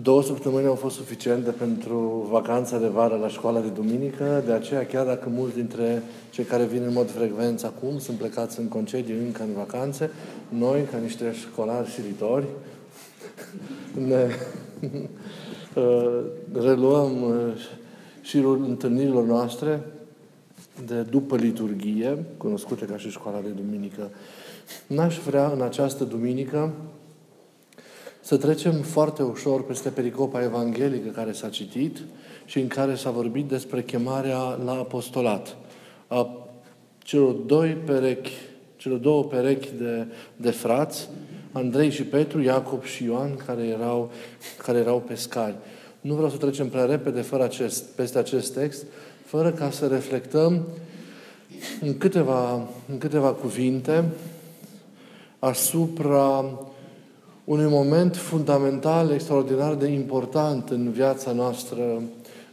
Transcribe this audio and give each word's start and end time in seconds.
Două 0.00 0.22
săptămâni 0.22 0.66
au 0.66 0.74
fost 0.74 0.96
suficiente 0.96 1.50
pentru 1.50 2.28
vacanța 2.30 2.78
de 2.78 2.86
vară 2.86 3.16
la 3.16 3.28
școala 3.28 3.60
de 3.60 3.68
duminică, 3.68 4.42
de 4.46 4.52
aceea 4.52 4.86
chiar 4.86 5.06
dacă 5.06 5.28
mulți 5.28 5.54
dintre 5.54 6.02
cei 6.30 6.44
care 6.44 6.64
vin 6.64 6.82
în 6.82 6.92
mod 6.92 7.10
frecvent 7.10 7.64
acum 7.64 7.98
sunt 7.98 8.18
plecați 8.18 8.60
în 8.60 8.68
concedii 8.68 9.14
încă 9.14 9.42
în 9.42 9.52
vacanțe, 9.56 10.10
noi, 10.48 10.82
ca 10.90 10.98
niște 10.98 11.32
școlari 11.32 11.90
silitori, 11.90 12.46
ne 14.08 14.28
uh, 15.74 16.20
reluăm 16.52 17.22
uh, 17.22 17.36
șirul 18.20 18.64
întâlnirilor 18.68 19.24
noastre 19.24 19.80
de 20.86 21.02
după 21.02 21.36
liturghie, 21.36 22.24
cunoscute 22.36 22.84
ca 22.84 22.96
și 22.96 23.10
școala 23.10 23.40
de 23.40 23.48
duminică. 23.48 24.10
N-aș 24.86 25.18
vrea 25.18 25.50
în 25.50 25.62
această 25.62 26.04
duminică 26.04 26.70
să 28.22 28.36
trecem 28.36 28.72
foarte 28.72 29.22
ușor 29.22 29.64
peste 29.64 29.88
pericopa 29.88 30.42
evanghelică 30.42 31.08
care 31.08 31.32
s-a 31.32 31.48
citit 31.48 31.98
și 32.44 32.58
în 32.58 32.66
care 32.66 32.94
s-a 32.94 33.10
vorbit 33.10 33.48
despre 33.48 33.82
chemarea 33.82 34.38
la 34.64 34.72
apostolat 34.72 35.56
a 36.06 36.30
celor 36.98 37.32
doi 37.32 37.68
perechi, 37.68 38.32
celor 38.76 38.98
două 38.98 39.24
perechi 39.24 39.68
de, 39.78 40.06
de 40.36 40.50
frați, 40.50 41.08
Andrei 41.52 41.90
și 41.90 42.02
Petru, 42.02 42.40
Iacob 42.40 42.84
și 42.84 43.04
Ioan, 43.04 43.36
care 43.46 43.62
erau, 43.62 44.10
care 44.56 44.78
erau 44.78 45.00
pescari. 45.00 45.54
Nu 46.00 46.14
vreau 46.14 46.30
să 46.30 46.36
trecem 46.36 46.68
prea 46.68 46.84
repede 46.84 47.20
fără 47.20 47.42
acest, 47.42 47.84
peste 47.84 48.18
acest 48.18 48.54
text, 48.54 48.84
fără 49.24 49.50
ca 49.50 49.70
să 49.70 49.86
reflectăm 49.86 50.66
în 51.80 51.98
câteva, 51.98 52.68
în 52.88 52.98
câteva 52.98 53.32
cuvinte 53.32 54.04
asupra 55.38 56.44
unui 57.44 57.70
moment 57.70 58.16
fundamental, 58.16 59.10
extraordinar 59.10 59.74
de 59.74 59.86
important 59.86 60.70
în 60.70 60.90
viața 60.90 61.32
noastră, 61.32 62.02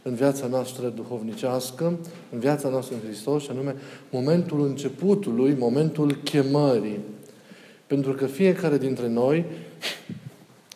în 0.02 0.14
viața 0.14 0.46
noastră 0.46 0.88
duhovnicească, 0.88 1.98
în 2.32 2.38
viața 2.38 2.68
noastră 2.68 2.94
în 2.94 3.08
Hristos, 3.08 3.42
și 3.42 3.50
anume 3.50 3.74
momentul 4.10 4.64
începutului, 4.64 5.56
momentul 5.58 6.14
chemării. 6.14 6.98
Pentru 7.86 8.12
că 8.12 8.26
fiecare 8.26 8.78
dintre 8.78 9.08
noi, 9.08 9.44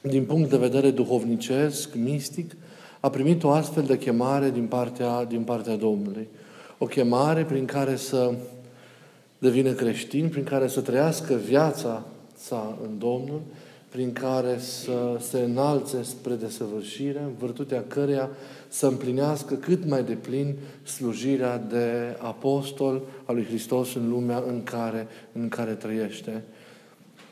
din 0.01 0.25
punct 0.25 0.51
de 0.51 0.57
vedere 0.57 0.91
duhovnicesc, 0.91 1.95
mistic, 1.95 2.57
a 3.01 3.11
primit 3.11 3.45
o 3.45 3.51
astfel 3.51 3.83
de 3.83 3.99
chemare 3.99 4.51
din 4.51 4.67
partea, 4.67 5.25
din 5.25 5.43
partea 5.43 5.77
Domnului. 5.77 6.29
O 6.79 6.87
chemare 6.87 7.45
prin 7.45 7.65
care 7.65 7.97
să 7.97 8.35
devină 9.39 9.73
creștin, 9.73 10.29
prin 10.29 10.45
care 10.45 10.69
să 10.69 10.81
trăiască 10.81 11.35
viața 11.35 12.05
sa 12.37 12.79
în 12.83 12.99
Domnul, 12.99 13.41
prin 13.95 14.13
care 14.13 14.59
să 14.59 15.17
se 15.21 15.39
înalțe 15.39 16.03
spre 16.03 16.35
desăvârșire, 16.35 17.19
în 17.19 17.33
virtutea 17.39 17.85
căreia 17.89 18.31
să 18.69 18.87
împlinească 18.87 19.55
cât 19.55 19.89
mai 19.89 20.03
deplin 20.03 20.55
slujirea 20.83 21.59
de 21.59 22.17
apostol 22.19 23.03
al 23.25 23.35
lui 23.35 23.45
Hristos 23.45 23.95
în 23.95 24.09
lumea 24.09 24.43
în 24.47 24.63
care, 24.63 25.07
în 25.33 25.49
care 25.49 25.73
trăiește. 25.73 26.43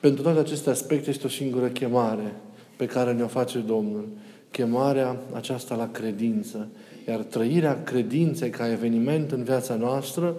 Pentru 0.01 0.23
toate 0.23 0.39
aceste 0.39 0.71
aspecte 0.71 1.11
este 1.11 1.27
o 1.27 1.31
singură 1.31 1.67
chemare 1.67 2.33
pe 2.77 2.87
care 2.87 3.13
ne-o 3.13 3.27
face 3.27 3.59
Domnul. 3.59 4.09
Chemarea 4.51 5.17
aceasta 5.33 5.75
la 5.75 5.89
credință. 5.91 6.69
Iar 7.09 7.19
trăirea 7.19 7.83
credinței 7.83 8.51
ca 8.51 8.71
eveniment 8.71 9.33
în 9.33 9.43
viața 9.43 9.75
noastră 9.75 10.37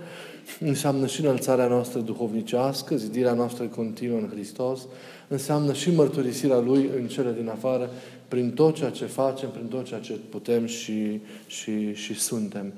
înseamnă 0.59 1.07
și 1.07 1.21
înălțarea 1.21 1.67
noastră 1.67 1.99
duhovnicească, 1.99 2.95
zidirea 2.95 3.33
noastră 3.33 3.65
continuă 3.65 4.17
în 4.17 4.29
Hristos, 4.29 4.87
înseamnă 5.33 5.73
și 5.73 5.91
mărturisirea 5.91 6.59
Lui 6.59 6.89
în 6.97 7.07
cele 7.07 7.33
din 7.39 7.49
afară, 7.49 7.89
prin 8.27 8.51
tot 8.51 8.75
ceea 8.75 8.89
ce 8.89 9.05
facem, 9.05 9.49
prin 9.49 9.65
tot 9.65 9.85
ceea 9.85 9.99
ce 9.99 10.13
putem 10.29 10.65
și, 10.65 11.19
și, 11.47 11.93
și 11.93 12.13
suntem. 12.19 12.73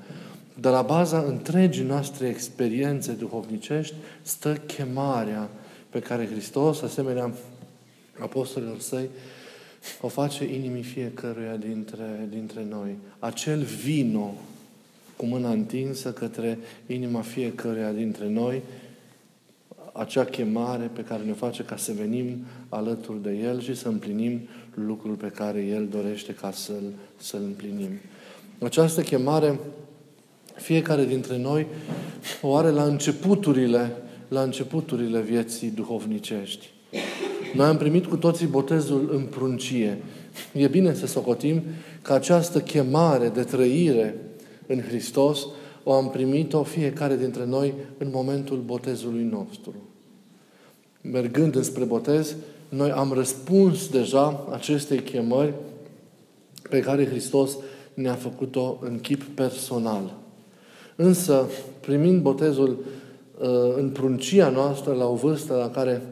De 0.60 0.68
la 0.68 0.82
baza 0.82 1.18
întregii 1.18 1.84
noastre 1.84 2.28
experiențe 2.28 3.12
duhovnicești 3.12 3.94
stă 4.22 4.54
chemarea 4.54 5.48
pe 5.90 5.98
care 5.98 6.28
Hristos, 6.30 6.82
asemenea 6.82 7.32
apostolilor 8.18 8.80
săi, 8.80 9.08
o 10.00 10.08
face 10.08 10.54
inimii 10.54 10.82
fiecăruia 10.82 11.56
dintre, 11.56 12.28
dintre 12.30 12.66
noi. 12.70 12.96
Acel 13.18 13.62
vino 13.62 14.34
cu 15.16 15.26
mâna 15.26 15.50
întinsă 15.50 16.12
către 16.12 16.58
inima 16.86 17.20
fiecăruia 17.20 17.92
dintre 17.92 18.28
noi, 18.28 18.62
acea 19.98 20.24
chemare 20.24 20.90
pe 20.92 21.02
care 21.02 21.22
ne 21.22 21.32
face 21.32 21.62
ca 21.62 21.76
să 21.76 21.92
venim 21.92 22.44
alături 22.68 23.22
de 23.22 23.30
El 23.30 23.60
și 23.60 23.74
să 23.74 23.88
împlinim 23.88 24.40
lucrul 24.74 25.14
pe 25.14 25.26
care 25.26 25.64
El 25.64 25.86
dorește 25.86 26.32
ca 26.32 26.50
să-l, 26.50 26.92
să-l 27.16 27.42
împlinim. 27.44 27.90
Această 28.62 29.00
chemare, 29.00 29.58
fiecare 30.54 31.04
dintre 31.04 31.38
noi 31.38 31.66
o 32.42 32.56
are 32.56 32.70
la 32.70 32.82
începuturile, 32.82 33.96
la 34.28 34.42
începuturile 34.42 35.20
vieții 35.20 35.70
duhovnicești. 35.70 36.70
Noi 37.54 37.66
am 37.66 37.76
primit 37.76 38.06
cu 38.06 38.16
toții 38.16 38.46
botezul 38.46 39.10
în 39.12 39.22
pruncie. 39.22 39.98
E 40.52 40.68
bine 40.68 40.94
să 40.94 41.06
socotim 41.06 41.62
că 42.02 42.12
această 42.12 42.60
chemare 42.60 43.28
de 43.28 43.42
trăire 43.42 44.14
în 44.66 44.80
Hristos 44.80 45.46
o 45.82 45.92
am 45.92 46.10
primit-o 46.10 46.62
fiecare 46.62 47.16
dintre 47.16 47.46
noi 47.46 47.74
în 47.98 48.08
momentul 48.12 48.58
botezului 48.58 49.22
nostru. 49.22 49.74
Mergând 51.12 51.54
înspre 51.54 51.84
botez, 51.84 52.36
noi 52.68 52.90
am 52.90 53.12
răspuns 53.12 53.88
deja 53.88 54.46
acestei 54.52 54.98
chemări 54.98 55.52
pe 56.70 56.80
care 56.80 57.06
Hristos 57.06 57.56
ne-a 57.94 58.14
făcut-o 58.14 58.78
în 58.80 58.98
chip 58.98 59.22
personal. 59.22 60.14
Însă, 60.96 61.48
primind 61.80 62.22
botezul 62.22 62.78
uh, 63.38 63.48
în 63.76 63.90
pruncia 63.90 64.48
noastră, 64.48 64.92
la 64.92 65.08
o 65.08 65.14
vârstă 65.14 65.54
la 65.54 65.70
care 65.70 66.02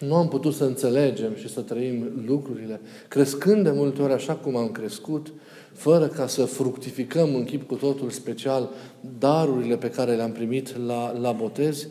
nu 0.00 0.14
am 0.14 0.28
putut 0.28 0.54
să 0.54 0.64
înțelegem 0.64 1.34
și 1.34 1.48
să 1.48 1.60
trăim 1.60 2.12
lucrurile, 2.26 2.80
crescând 3.08 3.64
de 3.64 3.70
multe 3.70 4.02
ori 4.02 4.12
așa 4.12 4.32
cum 4.32 4.56
am 4.56 4.68
crescut, 4.68 5.32
fără 5.72 6.06
ca 6.06 6.26
să 6.26 6.44
fructificăm 6.44 7.34
în 7.34 7.44
chip 7.44 7.66
cu 7.66 7.74
totul 7.74 8.10
special 8.10 8.70
darurile 9.18 9.76
pe 9.76 9.90
care 9.90 10.14
le-am 10.14 10.32
primit 10.32 10.86
la, 10.86 11.18
la 11.18 11.32
botez, 11.32 11.86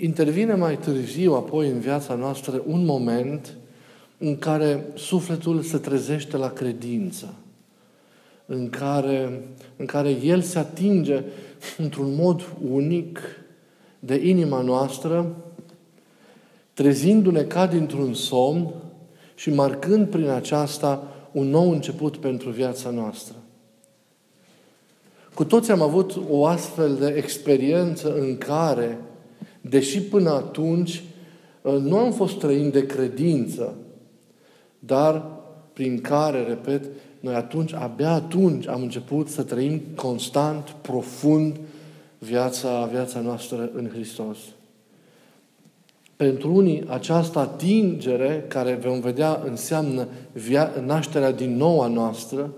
intervine 0.00 0.54
mai 0.54 0.78
târziu, 0.78 1.34
apoi 1.34 1.68
în 1.68 1.78
viața 1.78 2.14
noastră, 2.14 2.62
un 2.66 2.84
moment 2.84 3.56
în 4.18 4.38
care 4.38 4.84
sufletul 4.94 5.62
se 5.62 5.78
trezește 5.78 6.36
la 6.36 6.50
credință, 6.50 7.34
în 8.46 8.70
care, 8.70 9.42
în 9.76 9.86
care 9.86 10.10
el 10.10 10.40
se 10.40 10.58
atinge 10.58 11.22
într-un 11.78 12.14
mod 12.14 12.42
unic 12.70 13.20
de 13.98 14.28
inima 14.28 14.60
noastră, 14.60 15.36
trezindu-ne 16.72 17.42
ca 17.42 17.66
dintr-un 17.66 18.14
somn 18.14 18.74
și 19.34 19.50
marcând 19.50 20.08
prin 20.08 20.28
aceasta 20.28 21.08
un 21.32 21.48
nou 21.48 21.70
început 21.70 22.16
pentru 22.16 22.50
viața 22.50 22.90
noastră. 22.90 23.34
Cu 25.34 25.44
toți 25.44 25.70
am 25.70 25.82
avut 25.82 26.20
o 26.30 26.46
astfel 26.46 26.94
de 26.94 27.06
experiență 27.06 28.14
în 28.14 28.38
care, 28.38 28.98
deși 29.68 30.00
până 30.00 30.30
atunci 30.30 31.02
uh, 31.62 31.72
nu 31.72 31.96
am 31.98 32.12
fost 32.12 32.38
trăind 32.38 32.72
de 32.72 32.86
credință, 32.86 33.74
dar 34.78 35.26
prin 35.72 36.00
care, 36.00 36.42
repet, 36.42 36.84
noi 37.20 37.34
atunci, 37.34 37.72
abia 37.72 38.10
atunci 38.10 38.68
am 38.68 38.82
început 38.82 39.28
să 39.28 39.42
trăim 39.42 39.80
constant, 39.94 40.76
profund 40.82 41.56
viața, 42.18 42.88
viața 42.92 43.20
noastră 43.20 43.70
în 43.74 43.88
Hristos. 43.88 44.38
Pentru 46.16 46.54
unii, 46.54 46.84
această 46.88 47.38
atingere, 47.38 48.44
care 48.48 48.74
vom 48.74 49.00
vedea 49.00 49.42
înseamnă 49.44 50.08
via- 50.32 50.84
nașterea 50.84 51.32
din 51.32 51.56
nou 51.56 51.80
a 51.80 51.86
noastră, 51.86 52.50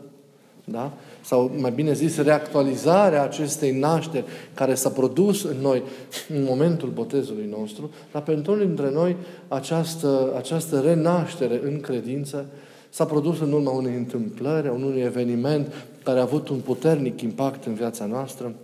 da? 0.68 0.92
sau 1.20 1.52
mai 1.58 1.70
bine 1.70 1.92
zis, 1.92 2.16
reactualizarea 2.16 3.22
acestei 3.22 3.78
nașteri 3.78 4.24
care 4.54 4.74
s-a 4.74 4.90
produs 4.90 5.44
în 5.44 5.56
noi 5.60 5.82
în 6.28 6.42
momentul 6.42 6.88
botezului 6.88 7.48
nostru, 7.58 7.90
dar 8.12 8.22
pentru 8.22 8.52
unii 8.52 8.66
dintre 8.66 8.90
noi 8.90 9.16
această, 9.48 10.32
această 10.36 10.80
renaștere 10.80 11.60
în 11.64 11.80
credință 11.80 12.46
s-a 12.88 13.04
produs 13.04 13.40
în 13.40 13.52
urma 13.52 13.70
unei 13.70 13.94
întâmplări, 13.94 14.68
a 14.68 14.72
unui 14.72 15.00
eveniment 15.00 15.72
care 16.04 16.18
a 16.18 16.22
avut 16.22 16.48
un 16.48 16.58
puternic 16.58 17.20
impact 17.20 17.64
în 17.64 17.74
viața 17.74 18.04
noastră. 18.04 18.54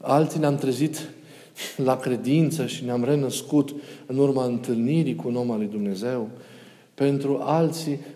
Alții 0.00 0.40
ne-am 0.40 0.56
trezit 0.56 1.08
la 1.76 1.96
credință 1.96 2.66
și 2.66 2.84
ne-am 2.84 3.04
renăscut 3.04 3.74
în 4.06 4.18
urma 4.18 4.44
întâlnirii 4.44 5.14
cu 5.14 5.28
un 5.28 5.36
om 5.36 5.50
al 5.50 5.58
lui 5.58 5.68
Dumnezeu. 5.70 6.28
Pentru 6.94 7.40
alții, 7.42 7.92
uh, 7.92 8.15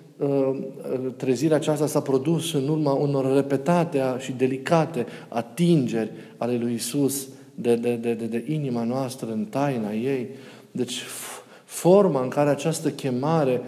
trezirea 1.16 1.56
aceasta 1.56 1.86
s-a 1.86 2.00
produs 2.00 2.52
în 2.52 2.68
urma 2.68 2.92
unor 2.92 3.34
repetate 3.34 4.02
și 4.18 4.32
delicate 4.32 5.06
atingeri 5.28 6.10
ale 6.36 6.56
lui 6.56 6.74
Isus 6.74 7.28
de, 7.54 7.74
de, 7.76 7.94
de, 7.94 8.14
de, 8.14 8.24
de 8.24 8.44
inima 8.48 8.84
noastră 8.84 9.30
în 9.32 9.44
taina 9.44 9.92
ei. 9.92 10.28
Deci, 10.70 11.02
forma 11.64 12.22
în 12.22 12.28
care 12.28 12.50
această 12.50 12.90
chemare 12.90 13.60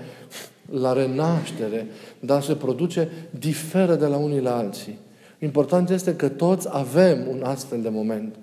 la 0.71 0.93
renaștere, 0.93 1.87
dar 2.21 2.43
se 2.43 2.55
produce, 2.55 3.09
diferă 3.31 3.95
de 3.95 4.07
la 4.07 4.17
unii 4.17 4.41
la 4.41 4.57
alții. 4.57 4.99
Important 5.39 5.91
este 5.91 6.17
că 6.17 6.29
toți 6.29 6.69
avem 6.71 7.27
un 7.31 7.43
astfel 7.43 7.83
de 7.83 7.89
moment 7.89 8.35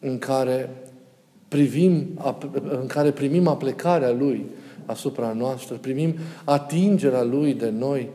în 0.00 0.18
care 0.18 0.70
privim, 1.48 2.06
în 2.80 2.86
care 2.86 3.10
primim 3.10 3.46
aplecarea 3.46 4.10
Lui 4.10 4.46
asupra 4.88 5.32
noastră, 5.32 5.74
primim 5.74 6.14
atingerea 6.44 7.22
Lui 7.22 7.54
de 7.54 7.70
noi, 7.70 8.08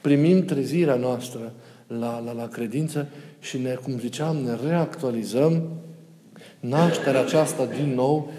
primim 0.00 0.44
trezirea 0.44 0.94
noastră 0.94 1.52
la, 1.86 2.18
la, 2.18 2.32
la 2.32 2.48
credință 2.48 3.08
și 3.40 3.58
ne, 3.58 3.74
cum 3.74 3.98
ziceam, 3.98 4.36
ne 4.36 4.56
reactualizăm 4.66 5.62
nașterea 6.60 7.20
aceasta 7.20 7.64
din 7.64 7.94
nou 7.94 8.30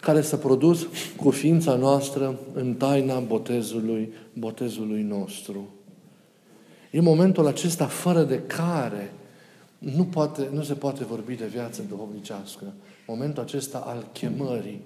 care 0.00 0.20
s-a 0.20 0.36
produs 0.36 0.86
cu 1.16 1.30
ființa 1.30 1.74
noastră 1.74 2.38
în 2.54 2.74
taina 2.74 3.18
botezului, 3.18 4.12
botezului 4.32 5.02
nostru. 5.02 5.68
E 6.90 7.00
momentul 7.00 7.46
acesta 7.46 7.86
fără 7.86 8.22
de 8.22 8.40
care 8.40 9.12
nu, 9.78 10.04
poate, 10.04 10.48
nu 10.52 10.62
se 10.62 10.74
poate 10.74 11.04
vorbi 11.04 11.34
de 11.34 11.46
viață 11.46 11.82
duhovnicească. 11.88 12.64
Momentul 13.06 13.42
acesta 13.42 13.78
al 13.78 14.06
chemării. 14.12 14.80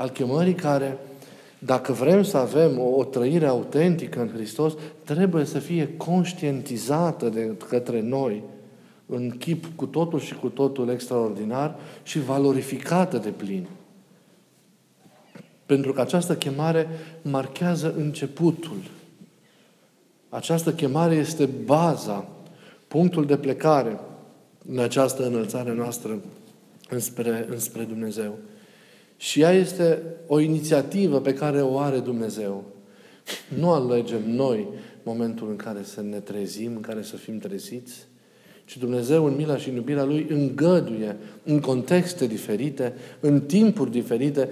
Al 0.00 0.08
chemării 0.08 0.54
care, 0.54 0.98
dacă 1.58 1.92
vrem 1.92 2.22
să 2.22 2.36
avem 2.36 2.78
o, 2.78 2.82
o 2.82 3.04
trăire 3.04 3.46
autentică 3.46 4.20
în 4.20 4.30
Hristos, 4.34 4.72
trebuie 5.04 5.44
să 5.44 5.58
fie 5.58 5.96
conștientizată 5.96 7.28
de 7.28 7.56
către 7.68 8.00
noi 8.00 8.42
în 9.06 9.30
chip 9.30 9.64
cu 9.76 9.86
totul 9.86 10.20
și 10.20 10.34
cu 10.34 10.48
totul 10.48 10.88
extraordinar 10.88 11.76
și 12.02 12.20
valorificată 12.20 13.18
de 13.18 13.28
plin. 13.28 13.66
Pentru 15.66 15.92
că 15.92 16.00
această 16.00 16.36
chemare 16.36 16.88
marchează 17.22 17.94
începutul. 17.96 18.80
Această 20.28 20.72
chemare 20.72 21.14
este 21.14 21.46
baza, 21.64 22.28
punctul 22.88 23.26
de 23.26 23.36
plecare 23.36 24.00
în 24.68 24.78
această 24.78 25.26
înălțare 25.26 25.74
noastră 25.74 26.18
înspre, 26.88 27.46
înspre 27.50 27.82
Dumnezeu. 27.82 28.38
Și 29.20 29.40
ea 29.40 29.50
este 29.50 30.02
o 30.26 30.38
inițiativă 30.38 31.20
pe 31.20 31.34
care 31.34 31.62
o 31.62 31.78
are 31.78 31.98
Dumnezeu. 31.98 32.64
Nu 33.58 33.70
alegem 33.70 34.34
noi 34.34 34.68
momentul 35.02 35.48
în 35.48 35.56
care 35.56 35.78
să 35.82 36.02
ne 36.02 36.16
trezim, 36.16 36.72
în 36.74 36.80
care 36.80 37.02
să 37.02 37.16
fim 37.16 37.38
treziți, 37.38 38.06
ci 38.64 38.78
Dumnezeu 38.78 39.24
în 39.24 39.36
mila 39.36 39.56
și 39.56 39.68
în 39.68 39.74
iubirea 39.74 40.04
Lui 40.04 40.26
îngăduie 40.28 41.16
în 41.44 41.60
contexte 41.60 42.26
diferite, 42.26 42.92
în 43.20 43.40
timpuri 43.40 43.90
diferite, 43.90 44.48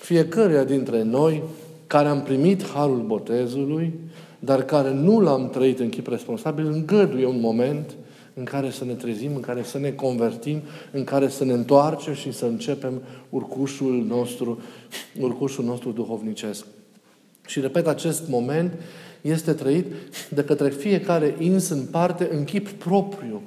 fiecăruia 0.00 0.64
dintre 0.64 1.02
noi 1.02 1.42
care 1.86 2.08
am 2.08 2.22
primit 2.22 2.66
harul 2.66 3.02
botezului, 3.06 3.92
dar 4.38 4.62
care 4.62 4.92
nu 4.92 5.20
l-am 5.20 5.50
trăit 5.50 5.78
în 5.78 5.88
chip 5.88 6.06
responsabil, 6.06 6.66
îngăduie 6.66 7.26
un 7.26 7.40
moment 7.40 7.96
în 8.38 8.44
care 8.44 8.70
să 8.70 8.84
ne 8.84 8.92
trezim, 8.92 9.34
în 9.34 9.40
care 9.40 9.62
să 9.62 9.78
ne 9.78 9.90
convertim, 9.90 10.62
în 10.90 11.04
care 11.04 11.28
să 11.28 11.44
ne 11.44 11.52
întoarcem 11.52 12.14
și 12.14 12.32
să 12.32 12.44
începem 12.44 13.02
urcușul 13.30 14.04
nostru, 14.08 14.60
urcușul 15.20 15.64
nostru 15.64 15.90
duhovnicesc. 15.90 16.66
Și 17.46 17.60
repet, 17.60 17.86
acest 17.86 18.28
moment 18.28 18.72
este 19.20 19.52
trăit 19.52 19.86
de 20.30 20.44
către 20.44 20.68
fiecare 20.68 21.34
ins 21.38 21.68
în 21.68 21.84
parte, 21.90 22.28
în 22.32 22.44
chip 22.44 22.68
propriu, 22.68 23.42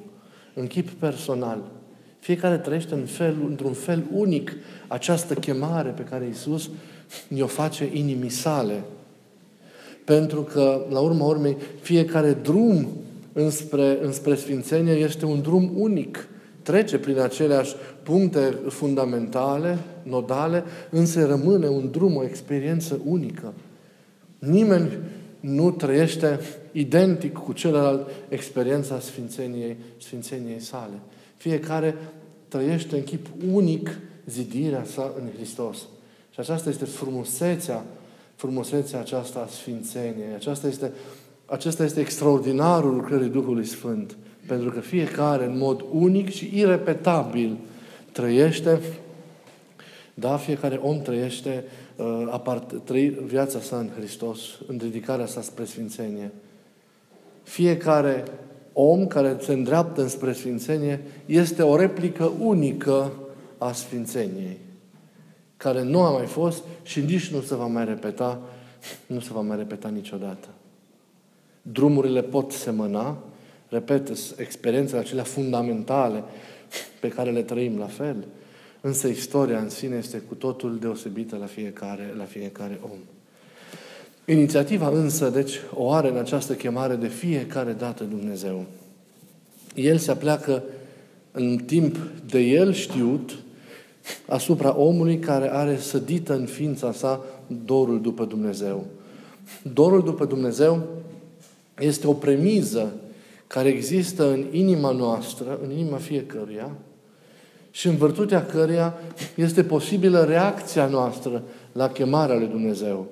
în 0.53 0.67
chip 0.67 0.89
personal. 0.89 1.71
Fiecare 2.19 2.57
trăiește 2.57 2.93
în 2.93 3.05
fel, 3.05 3.35
într-un 3.47 3.73
fel 3.73 4.03
unic 4.13 4.53
această 4.87 5.33
chemare 5.33 5.89
pe 5.89 6.01
care 6.01 6.25
Iisus 6.25 6.69
ne-o 7.27 7.47
face 7.47 7.89
inimii 7.93 8.29
sale. 8.29 8.83
Pentru 10.05 10.41
că, 10.41 10.85
la 10.89 10.99
urma 10.99 11.25
urmei, 11.25 11.57
fiecare 11.81 12.33
drum 12.33 12.87
înspre, 13.33 13.97
înspre 14.01 14.35
Sfințenie 14.35 14.93
este 14.93 15.25
un 15.25 15.41
drum 15.41 15.71
unic. 15.75 16.27
Trece 16.61 16.99
prin 16.99 17.19
aceleași 17.19 17.75
puncte 18.03 18.59
fundamentale, 18.69 19.77
nodale, 20.03 20.63
însă 20.89 21.25
rămâne 21.25 21.67
un 21.67 21.91
drum, 21.91 22.15
o 22.15 22.23
experiență 22.23 22.99
unică. 23.05 23.53
Nimeni 24.39 24.89
nu 25.39 25.71
trăiește 25.71 26.39
identic 26.71 27.33
cu 27.33 27.53
celălalt 27.53 28.09
experiența 28.29 28.99
Sfințeniei, 28.99 29.77
Sfințeniei 29.97 30.59
sale. 30.59 30.99
Fiecare 31.37 31.95
trăiește 32.47 32.95
în 32.95 33.03
chip 33.03 33.27
unic 33.51 33.99
zidirea 34.25 34.83
sa 34.83 35.13
în 35.19 35.29
Hristos. 35.35 35.77
Și 36.29 36.39
aceasta 36.39 36.69
este 36.69 36.85
frumusețea, 36.85 37.85
frumusețea 38.35 38.99
aceasta 38.99 39.39
a 39.39 39.47
Sfințeniei. 39.51 40.33
Aceasta 40.35 40.67
este, 40.67 40.91
acesta 41.51 41.83
este 41.83 41.99
extraordinarul 41.99 42.95
lucrării 42.95 43.29
Duhului 43.29 43.65
Sfânt. 43.65 44.17
Pentru 44.47 44.69
că 44.69 44.79
fiecare, 44.79 45.45
în 45.45 45.57
mod 45.57 45.85
unic 45.91 46.29
și 46.29 46.51
irepetabil, 46.53 47.57
trăiește, 48.11 48.79
da, 50.13 50.37
fiecare 50.37 50.75
om 50.75 51.01
trăiește 51.01 51.63
uh, 51.95 52.27
apart, 52.29 52.81
trăi 52.83 53.09
viața 53.09 53.59
sa 53.59 53.77
în 53.77 53.89
Hristos, 53.97 54.39
în 54.67 54.77
dedicarea 54.77 55.25
sa 55.25 55.41
spre 55.41 55.65
Sfințenie. 55.65 56.31
Fiecare 57.43 58.23
om 58.73 59.07
care 59.07 59.37
se 59.39 59.53
îndreaptă 59.53 60.01
înspre 60.01 60.33
Sfințenie 60.33 61.01
este 61.25 61.61
o 61.61 61.75
replică 61.75 62.31
unică 62.39 63.11
a 63.57 63.71
Sfințeniei, 63.71 64.57
care 65.57 65.83
nu 65.83 66.01
a 66.01 66.11
mai 66.11 66.25
fost 66.25 66.63
și 66.83 66.99
nici 66.99 67.31
nu 67.31 67.41
se 67.41 67.55
va 67.55 67.65
mai 67.65 67.85
repeta, 67.85 68.41
nu 69.05 69.19
se 69.19 69.29
va 69.33 69.41
mai 69.41 69.57
repeta 69.57 69.89
niciodată. 69.89 70.47
Drumurile 71.61 72.21
pot 72.21 72.51
semăna, 72.51 73.17
repet, 73.69 74.11
experiențele 74.37 74.99
acelea 74.99 75.23
fundamentale 75.23 76.23
pe 76.99 77.07
care 77.07 77.31
le 77.31 77.41
trăim 77.41 77.77
la 77.77 77.85
fel, 77.85 78.25
însă 78.81 79.07
istoria 79.07 79.59
în 79.59 79.69
sine 79.69 79.95
este 79.95 80.17
cu 80.17 80.35
totul 80.35 80.77
deosebită 80.79 81.37
la 81.39 81.45
fiecare, 81.45 82.13
la 82.17 82.23
fiecare 82.23 82.79
om. 82.83 82.97
Inițiativa 84.25 84.87
însă, 84.87 85.29
deci, 85.29 85.59
o 85.73 85.91
are 85.91 86.09
în 86.09 86.17
această 86.17 86.53
chemare 86.53 86.95
de 86.95 87.07
fiecare 87.07 87.71
dată 87.71 88.03
Dumnezeu. 88.03 88.65
El 89.75 89.97
se 89.97 90.11
apleacă 90.11 90.63
în 91.31 91.57
timp 91.57 91.97
de 92.29 92.39
el 92.39 92.73
știut 92.73 93.37
asupra 94.27 94.77
omului 94.77 95.19
care 95.19 95.53
are 95.53 95.77
sădită 95.77 96.35
în 96.35 96.45
ființa 96.45 96.91
sa 96.91 97.21
dorul 97.65 98.01
după 98.01 98.25
Dumnezeu. 98.25 98.85
Dorul 99.73 100.03
după 100.03 100.25
Dumnezeu 100.25 100.87
este 101.81 102.07
o 102.07 102.13
premiză 102.13 102.93
care 103.47 103.69
există 103.69 104.29
în 104.29 104.45
inima 104.51 104.91
noastră, 104.91 105.59
în 105.63 105.71
inima 105.71 105.97
fiecăruia, 105.97 106.71
și 107.71 107.87
în 107.87 107.95
virtutea 107.95 108.45
căreia 108.45 108.93
este 109.35 109.63
posibilă 109.63 110.23
reacția 110.23 110.85
noastră 110.85 111.43
la 111.71 111.89
chemarea 111.89 112.35
lui 112.35 112.47
Dumnezeu 112.47 113.07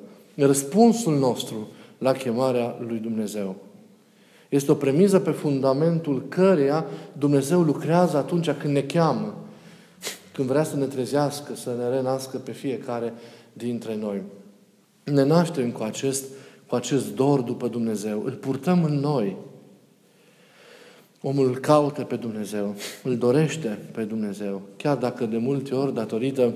răspunsul 0.46 1.18
nostru 1.18 1.68
la 1.98 2.12
chemarea 2.12 2.78
lui 2.88 2.98
Dumnezeu. 2.98 3.56
Este 4.50 4.72
o 4.72 4.76
premiză 4.76 5.20
pe 5.20 5.32
fundamentul 5.32 6.26
căreia 6.30 6.86
Dumnezeu 7.18 7.62
lucrează 7.62 8.18
atunci 8.18 8.52
când 8.52 8.74
ne 8.74 8.82
cheamă, 8.82 9.36
când 10.34 10.48
vrea 10.48 10.64
să 10.64 10.76
ne 10.76 10.86
trezească, 10.86 11.56
să 11.56 11.76
ne 11.78 11.96
renască 11.96 12.38
pe 12.38 12.52
fiecare 12.52 13.14
dintre 13.54 13.96
noi. 13.96 14.22
Ne 15.04 15.24
naștem 15.24 15.72
cu 15.72 15.84
acest, 15.84 16.24
cu 16.70 16.76
acest 16.76 17.16
dor 17.16 17.42
după 17.42 17.68
Dumnezeu, 17.68 18.24
îl 18.26 18.32
purtăm 18.32 18.84
în 18.84 18.94
noi. 18.94 19.36
Omul 21.22 21.48
îl 21.48 21.58
caută 21.58 22.04
pe 22.04 22.16
Dumnezeu, 22.16 22.76
îl 23.04 23.18
dorește 23.18 23.80
pe 23.92 24.04
Dumnezeu, 24.04 24.62
chiar 24.78 24.98
dacă 24.98 25.26
de 25.26 25.38
multe 25.38 25.76
ori, 25.76 25.94
datorită 25.94 26.54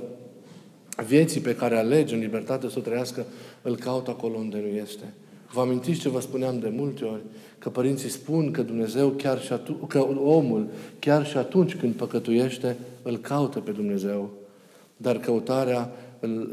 vieții 1.08 1.41
pe 1.41 1.55
care 1.55 1.77
alege 1.77 2.13
în 2.13 2.22
libertate 2.22 2.70
să 2.70 2.75
o 2.77 2.82
trăiască, 2.82 3.25
îl 3.62 3.75
caut 3.75 4.08
acolo 4.08 4.38
unde 4.38 4.58
nu 4.58 4.77
este. 4.77 5.13
Vă 5.53 5.62
amintiți 5.62 6.00
ce 6.00 6.10
vă 6.10 6.20
spuneam 6.20 6.60
de 6.60 6.74
multe 6.75 7.03
ori? 7.03 7.22
Că 7.60 7.70
părinții 7.70 8.10
spun 8.10 8.51
că 8.51 8.62
Dumnezeu 8.62 9.10
chiar 9.10 9.41
și 9.41 9.53
atunci, 9.53 9.88
că 9.88 10.08
omul 10.24 10.67
chiar 11.00 11.25
și 11.25 11.38
atunci 11.38 11.75
când 11.75 11.93
păcătuiește, 11.93 12.77
îl 13.01 13.17
caută 13.17 13.60
pe 13.60 13.72
Dumnezeu. 13.72 14.29
Dar 14.98 15.17
căutarea 15.17 15.91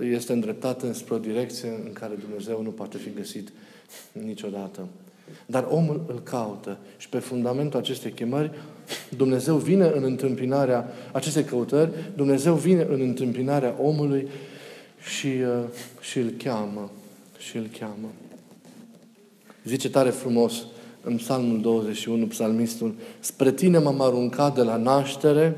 este 0.02 0.32
îndreptată 0.32 0.86
înspre 0.86 1.14
o 1.14 1.18
direcție 1.18 1.68
în 1.84 1.92
care 1.92 2.14
Dumnezeu 2.14 2.62
nu 2.62 2.70
poate 2.70 2.98
fi 2.98 3.10
găsit 3.16 3.52
niciodată. 4.12 4.86
Dar 5.46 5.66
omul 5.70 6.04
îl 6.06 6.20
caută 6.22 6.78
și 6.96 7.08
pe 7.08 7.18
fundamentul 7.18 7.78
acestei 7.78 8.10
chemări 8.10 8.50
Dumnezeu 9.16 9.56
vine 9.56 9.92
în 9.94 10.02
întâmpinarea 10.02 10.92
acestei 11.12 11.44
căutări, 11.44 11.90
Dumnezeu 12.16 12.54
vine 12.54 12.86
în 12.90 13.00
întâmpinarea 13.00 13.76
omului 13.82 14.28
și, 15.00 15.26
uh, 15.26 15.64
și 16.00 16.18
îl 16.18 16.32
cheamă. 16.38 16.90
Și 17.38 17.56
îl 17.56 17.66
cheamă. 17.78 18.08
Zice 19.64 19.90
tare 19.90 20.10
frumos 20.10 20.66
în 21.02 21.16
Psalmul 21.16 21.60
21, 21.60 22.26
psalmistul, 22.26 22.94
Spre 23.20 23.52
tine 23.52 23.78
m-am 23.78 24.00
aruncat 24.00 24.54
de 24.54 24.62
la 24.62 24.76
naștere, 24.76 25.56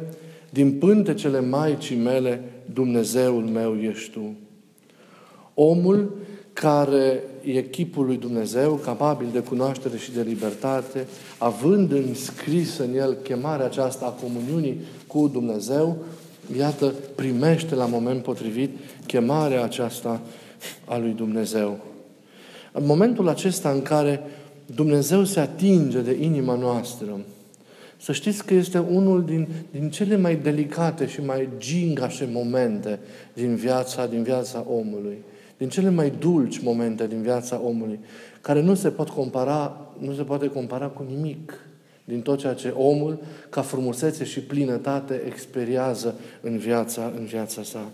din 0.50 0.78
pântecele 0.78 1.40
Maicii 1.40 1.97
mele, 1.97 2.42
Dumnezeul 2.72 3.42
meu 3.42 3.76
ești 3.76 4.10
tu. 4.10 4.36
Omul 5.54 6.16
care 6.52 7.22
e 7.44 7.62
chipul 7.62 8.06
lui 8.06 8.16
Dumnezeu, 8.16 8.74
capabil 8.74 9.26
de 9.32 9.38
cunoaștere 9.38 9.96
și 9.96 10.12
de 10.12 10.22
libertate, 10.22 11.06
având 11.38 11.92
înscris 11.92 12.78
în 12.78 12.94
el 12.94 13.14
chemarea 13.22 13.64
aceasta 13.64 14.06
a 14.06 14.22
comuniunii 14.22 14.80
cu 15.06 15.28
Dumnezeu, 15.32 15.96
iată, 16.56 16.94
primește 17.14 17.74
la 17.74 17.86
moment 17.86 18.22
potrivit 18.22 18.70
chemarea 19.06 19.62
aceasta 19.62 20.20
a 20.84 20.98
lui 20.98 21.12
Dumnezeu. 21.12 21.78
În 22.72 22.86
momentul 22.86 23.28
acesta 23.28 23.70
în 23.70 23.82
care 23.82 24.20
Dumnezeu 24.74 25.24
se 25.24 25.40
atinge 25.40 26.00
de 26.00 26.16
inima 26.20 26.54
noastră, 26.54 27.20
să 28.02 28.12
știți 28.12 28.44
că 28.44 28.54
este 28.54 28.78
unul 28.78 29.25
din, 29.25 29.49
din 29.71 29.90
cele 29.90 30.16
mai 30.16 30.37
delicate 30.37 31.06
și 31.06 31.25
mai 31.25 31.49
gingașe 31.59 32.28
momente 32.32 32.99
din 33.32 33.54
viața, 33.54 34.06
din 34.06 34.23
viața 34.23 34.66
omului. 34.68 35.18
Din 35.56 35.68
cele 35.68 35.90
mai 35.90 36.12
dulci 36.18 36.59
momente 36.59 37.06
din 37.06 37.23
viața 37.23 37.61
omului, 37.64 37.99
care 38.40 38.62
nu 38.62 38.75
se 38.75 38.88
pot 38.88 39.09
compara, 39.09 39.87
nu 39.99 40.14
se 40.14 40.23
poate 40.23 40.47
compara 40.47 40.87
cu 40.87 41.06
nimic 41.09 41.52
din 42.04 42.21
tot 42.21 42.38
ceea 42.38 42.54
ce 42.54 42.68
omul, 42.68 43.18
ca 43.49 43.61
frumusețe 43.61 44.25
și 44.25 44.40
plinătate, 44.40 45.23
experiază 45.26 46.14
în 46.40 46.56
viața, 46.59 47.12
în 47.16 47.25
viața 47.25 47.62
sa. 47.62 47.90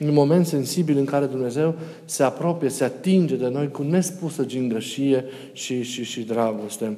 Un 0.00 0.12
moment 0.12 0.46
sensibil 0.46 0.98
în 0.98 1.04
care 1.04 1.26
Dumnezeu 1.26 1.74
se 2.04 2.22
apropie, 2.22 2.68
se 2.68 2.84
atinge 2.84 3.36
de 3.36 3.48
noi 3.48 3.70
cu 3.70 3.82
nespusă 3.82 4.44
gingășie 4.44 5.24
și, 5.52 5.82
și, 5.82 6.04
și 6.04 6.20
dragoste. 6.20 6.96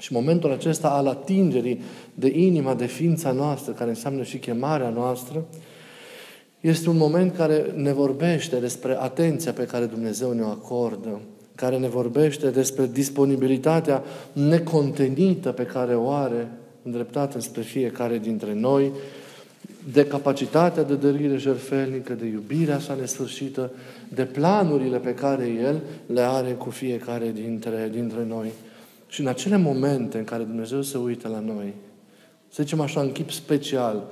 Și 0.00 0.12
momentul 0.12 0.52
acesta 0.52 0.88
al 0.88 1.06
atingerii 1.06 1.80
de 2.14 2.32
inima, 2.38 2.74
de 2.74 2.86
ființa 2.86 3.32
noastră, 3.32 3.72
care 3.72 3.90
înseamnă 3.90 4.22
și 4.22 4.38
chemarea 4.38 4.88
noastră, 4.88 5.44
este 6.60 6.88
un 6.88 6.96
moment 6.96 7.36
care 7.36 7.72
ne 7.74 7.92
vorbește 7.92 8.56
despre 8.56 8.96
atenția 9.00 9.52
pe 9.52 9.64
care 9.64 9.84
Dumnezeu 9.84 10.32
ne-o 10.32 10.46
acordă, 10.46 11.20
care 11.54 11.78
ne 11.78 11.88
vorbește 11.88 12.50
despre 12.50 12.86
disponibilitatea 12.92 14.02
necontenită 14.32 15.52
pe 15.52 15.62
care 15.62 15.94
o 15.94 16.10
are 16.10 16.48
îndreptată 16.82 17.40
spre 17.40 17.62
fiecare 17.62 18.18
dintre 18.18 18.54
noi, 18.54 18.92
de 19.92 20.06
capacitatea 20.06 20.82
de 20.82 20.94
dărire 20.94 21.36
jertfelnică, 21.36 22.12
de 22.12 22.26
iubirea 22.26 22.78
sa 22.78 22.94
nesfârșită, 22.94 23.70
de 24.08 24.24
planurile 24.24 24.98
pe 24.98 25.14
care 25.14 25.46
El 25.46 25.80
le 26.06 26.20
are 26.20 26.50
cu 26.50 26.70
fiecare 26.70 27.30
dintre, 27.34 27.88
dintre 27.92 28.24
noi. 28.28 28.52
Și 29.10 29.20
în 29.20 29.26
acele 29.26 29.56
momente 29.56 30.18
în 30.18 30.24
care 30.24 30.42
Dumnezeu 30.42 30.82
se 30.82 30.98
uită 30.98 31.28
la 31.28 31.40
noi, 31.40 31.74
să 32.48 32.62
zicem 32.62 32.80
așa, 32.80 33.00
în 33.00 33.12
chip 33.12 33.30
special, 33.30 34.10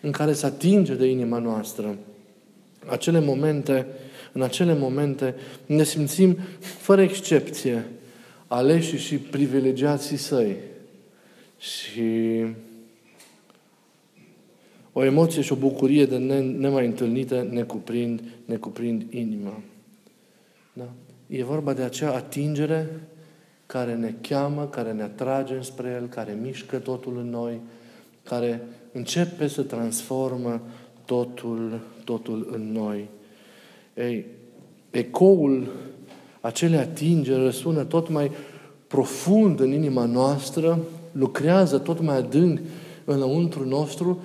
în 0.00 0.10
care 0.10 0.32
se 0.32 0.46
atinge 0.46 0.94
de 0.94 1.06
inima 1.06 1.38
noastră, 1.38 1.96
acele 2.86 3.20
momente, 3.20 3.86
în 4.32 4.42
acele 4.42 4.74
momente 4.74 5.34
ne 5.66 5.82
simțim, 5.82 6.38
fără 6.58 7.02
excepție, 7.02 7.84
aleși 8.46 8.96
și 8.96 9.16
privilegiații 9.16 10.16
săi. 10.16 10.56
Și 11.58 12.44
o 14.92 15.04
emoție 15.04 15.42
și 15.42 15.52
o 15.52 15.56
bucurie 15.56 16.06
de 16.06 16.16
nemai 16.16 16.86
întâlnită 16.86 17.48
ne 17.50 17.62
cuprind, 17.62 18.22
ne 18.44 18.56
cuprind 18.56 19.06
inima. 19.10 19.60
Da? 20.72 20.88
E 21.26 21.44
vorba 21.44 21.72
de 21.72 21.82
acea 21.82 22.14
atingere 22.14 22.88
care 23.72 23.94
ne 23.94 24.14
cheamă, 24.20 24.66
care 24.66 24.92
ne 24.92 25.02
atrage 25.02 25.60
spre 25.60 25.98
El, 26.00 26.08
care 26.08 26.38
mișcă 26.42 26.78
totul 26.78 27.18
în 27.18 27.30
noi, 27.30 27.60
care 28.22 28.62
începe 28.92 29.46
să 29.46 29.62
transformă 29.62 30.60
totul, 31.04 31.80
totul 32.04 32.48
în 32.52 32.72
noi. 32.72 33.08
Ei, 33.94 34.26
ecoul 34.90 35.72
acelei 36.40 36.78
atingeri 36.78 37.42
răsună 37.42 37.84
tot 37.84 38.08
mai 38.08 38.30
profund 38.86 39.60
în 39.60 39.72
inima 39.72 40.04
noastră, 40.04 40.78
lucrează 41.12 41.78
tot 41.78 42.00
mai 42.00 42.16
adânc 42.16 42.60
înăuntru 43.04 43.68
nostru, 43.68 44.22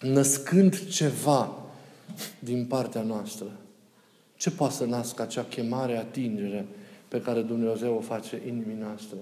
născând 0.00 0.86
ceva 0.88 1.62
din 2.38 2.64
partea 2.64 3.02
noastră. 3.02 3.46
Ce 4.34 4.50
poate 4.50 4.74
să 4.74 4.84
nască 4.84 5.22
acea 5.22 5.44
chemare, 5.48 5.96
atingere 5.96 6.66
pe 7.08 7.20
care 7.20 7.40
Dumnezeu 7.40 7.94
o 7.94 8.00
face 8.00 8.40
inimii 8.46 8.76
noastre? 8.80 9.18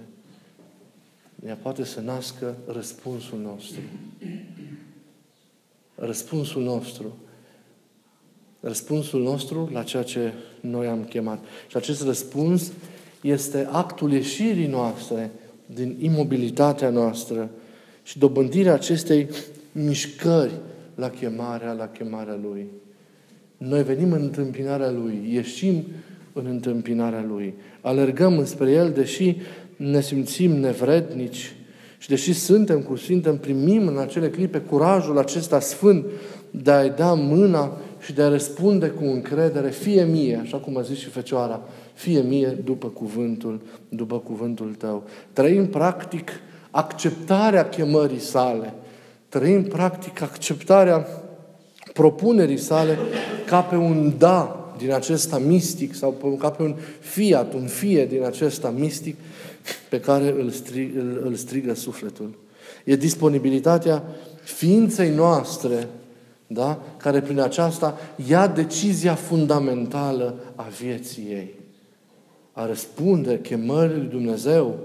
Ea 1.46 1.58
poate 1.62 1.84
să 1.84 2.00
nască 2.00 2.56
răspunsul 2.66 3.38
nostru. 3.38 3.80
Răspunsul 5.94 6.62
nostru. 6.62 7.16
Răspunsul 8.60 9.22
nostru 9.22 9.68
la 9.72 9.82
ceea 9.82 10.02
ce 10.02 10.32
noi 10.60 10.86
am 10.86 11.04
chemat. 11.04 11.44
Și 11.68 11.76
acest 11.76 12.02
răspuns 12.04 12.72
este 13.22 13.68
actul 13.70 14.12
ieșirii 14.12 14.66
noastre 14.66 15.30
din 15.66 15.96
imobilitatea 16.00 16.90
noastră 16.90 17.50
și 18.02 18.18
dobândirea 18.18 18.74
acestei 18.74 19.28
mișcări 19.72 20.52
la 20.94 21.10
chemarea, 21.10 21.72
la 21.72 21.88
chemarea 21.88 22.38
Lui. 22.42 22.66
Noi 23.56 23.82
venim 23.82 24.12
în 24.12 24.22
întâmpinarea 24.22 24.90
Lui, 24.90 25.28
ieșim 25.28 25.84
în 26.36 26.46
întâmpinarea 26.46 27.24
Lui, 27.28 27.54
alergăm 27.80 28.38
înspre 28.38 28.70
El, 28.70 28.90
deși 28.90 29.36
ne 29.76 30.00
simțim 30.00 30.50
nevrednici 30.50 31.56
și 31.98 32.08
deși 32.08 32.32
suntem 32.32 32.80
cu 32.80 32.96
Sfântă, 32.96 33.32
primim 33.32 33.86
în 33.86 33.98
acele 33.98 34.30
clipe 34.30 34.58
curajul 34.58 35.18
acesta 35.18 35.60
sfânt 35.60 36.04
de 36.50 36.70
a-i 36.70 36.92
da 36.96 37.12
mâna 37.12 37.72
și 38.00 38.12
de 38.12 38.22
a 38.22 38.28
răspunde 38.28 38.86
cu 38.86 39.04
încredere, 39.04 39.70
fie 39.70 40.04
mie, 40.04 40.40
așa 40.42 40.56
cum 40.56 40.76
a 40.76 40.80
zis 40.80 40.98
și 40.98 41.08
Fecioara, 41.08 41.62
fie 41.94 42.20
mie 42.20 42.58
după 42.64 42.88
cuvântul, 42.88 43.60
după 43.88 44.18
cuvântul 44.18 44.74
tău. 44.78 45.02
Trăim 45.32 45.66
practic 45.66 46.30
acceptarea 46.70 47.68
chemării 47.68 48.18
sale. 48.18 48.74
Trăim 49.28 49.62
practic 49.62 50.22
acceptarea 50.22 51.06
propunerii 51.92 52.58
sale 52.58 52.98
ca 53.46 53.60
pe 53.60 53.76
un 53.76 54.12
da 54.18 54.63
din 54.78 54.92
acesta 54.92 55.38
mistic 55.38 55.94
sau 55.94 56.36
ca 56.38 56.50
pe 56.50 56.62
un 56.62 56.76
fiat, 57.00 57.54
un 57.54 57.66
fie 57.66 58.06
din 58.06 58.22
acesta 58.22 58.70
mistic 58.70 59.16
pe 59.88 60.00
care 60.00 60.34
îl, 60.38 60.50
strig, 60.50 60.96
îl, 60.96 61.22
îl 61.24 61.34
strigă 61.34 61.74
sufletul. 61.74 62.34
E 62.84 62.96
disponibilitatea 62.96 64.02
ființei 64.42 65.10
noastre, 65.10 65.88
da? 66.46 66.82
care 66.96 67.20
prin 67.20 67.40
aceasta 67.40 67.98
ia 68.26 68.46
decizia 68.46 69.14
fundamentală 69.14 70.34
a 70.54 70.62
vieții 70.80 71.26
ei. 71.30 71.54
A 72.52 72.66
răspunde 72.66 73.40
chemării 73.40 73.96
lui 73.96 74.08
Dumnezeu, 74.08 74.78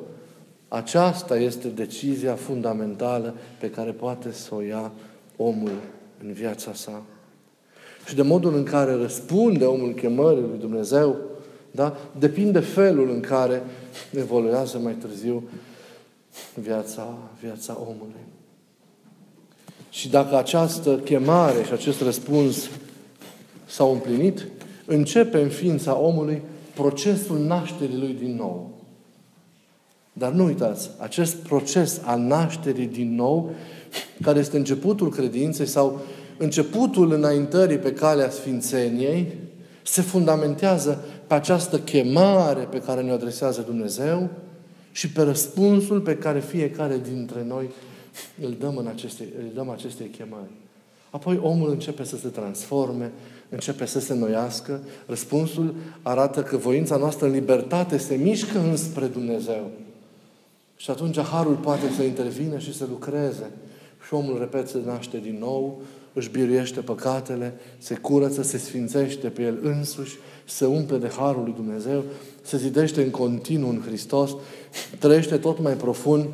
aceasta 0.67 1.37
este 1.37 1.67
decizia 1.67 2.35
fundamentală 2.35 3.35
pe 3.59 3.69
care 3.69 3.91
poate 3.91 4.31
să 4.31 4.55
o 4.55 4.61
ia 4.61 4.91
omul 5.35 5.71
în 6.23 6.33
viața 6.33 6.73
sa. 6.73 7.03
Și 8.05 8.15
de 8.15 8.21
modul 8.21 8.55
în 8.55 8.63
care 8.63 8.93
răspunde 8.93 9.65
omul 9.65 9.93
chemării 9.93 10.41
lui 10.41 10.59
Dumnezeu, 10.59 11.15
da? 11.71 11.97
depinde 12.19 12.59
felul 12.59 13.09
în 13.09 13.19
care 13.19 13.63
evoluează 14.15 14.77
mai 14.77 14.93
târziu 14.93 15.43
viața, 16.53 17.17
viața 17.41 17.77
omului. 17.79 18.27
Și 19.89 20.09
dacă 20.09 20.37
această 20.37 20.97
chemare 20.97 21.63
și 21.63 21.71
acest 21.71 22.01
răspuns 22.01 22.69
s-au 23.65 23.91
împlinit, 23.91 24.47
începe 24.85 25.41
în 25.41 25.49
ființa 25.49 25.97
omului 25.97 26.41
procesul 26.75 27.39
nașterii 27.39 27.97
lui 27.97 28.13
din 28.19 28.35
nou. 28.35 28.69
Dar 30.13 30.31
nu 30.31 30.45
uitați, 30.45 30.89
acest 30.97 31.35
proces 31.35 32.01
al 32.03 32.19
nașterii 32.19 32.87
din 32.87 33.15
nou, 33.15 33.51
care 34.21 34.39
este 34.39 34.57
începutul 34.57 35.09
credinței 35.09 35.65
sau 35.65 36.01
începutul 36.39 37.11
înaintării 37.11 37.77
pe 37.77 37.93
calea 37.93 38.29
Sfințeniei, 38.29 39.33
se 39.83 40.01
fundamentează 40.01 41.03
pe 41.27 41.33
această 41.33 41.79
chemare 41.79 42.61
pe 42.61 42.81
care 42.81 43.01
ne 43.01 43.11
adresează 43.11 43.61
Dumnezeu 43.61 44.29
și 44.91 45.11
pe 45.11 45.21
răspunsul 45.21 45.99
pe 45.99 46.15
care 46.15 46.39
fiecare 46.39 47.01
dintre 47.11 47.43
noi 47.47 47.69
îl 48.41 48.55
dăm, 48.59 48.77
în 48.77 48.87
aceste, 48.87 49.23
îl 49.37 49.51
dăm 49.53 49.69
acestei 49.69 50.07
chemări. 50.07 50.51
Apoi 51.09 51.39
omul 51.43 51.69
începe 51.69 52.03
să 52.03 52.17
se 52.17 52.27
transforme, 52.27 53.11
începe 53.49 53.85
să 53.85 53.99
se 53.99 54.13
noiască. 54.13 54.79
Răspunsul 55.05 55.75
arată 56.01 56.43
că 56.43 56.57
voința 56.57 56.97
noastră 56.97 57.25
în 57.25 57.31
libertate 57.31 57.97
se 57.97 58.15
mișcă 58.15 58.59
înspre 58.59 59.05
Dumnezeu. 59.05 59.69
Și 60.75 60.89
atunci 60.89 61.19
Harul 61.19 61.55
poate 61.55 61.91
să 61.95 62.03
intervină 62.03 62.57
și 62.57 62.75
să 62.75 62.85
lucreze. 62.89 63.51
Și 64.05 64.13
omul, 64.13 64.39
repet, 64.39 64.67
se 64.67 64.77
naște 64.85 65.17
din 65.17 65.37
nou, 65.39 65.81
își 66.19 66.29
biruiește 66.29 66.79
păcatele, 66.79 67.53
se 67.77 67.95
curăță, 67.95 68.41
se 68.41 68.57
sfințește 68.57 69.27
pe 69.27 69.41
el 69.41 69.59
însuși, 69.61 70.17
se 70.45 70.65
umple 70.65 70.97
de 70.97 71.09
Harul 71.17 71.43
lui 71.43 71.53
Dumnezeu, 71.53 72.03
se 72.41 72.57
zidește 72.57 73.03
în 73.03 73.09
continuu 73.09 73.69
în 73.69 73.81
Hristos, 73.85 74.35
trăiește 74.99 75.37
tot 75.37 75.59
mai 75.59 75.73
profund 75.73 76.25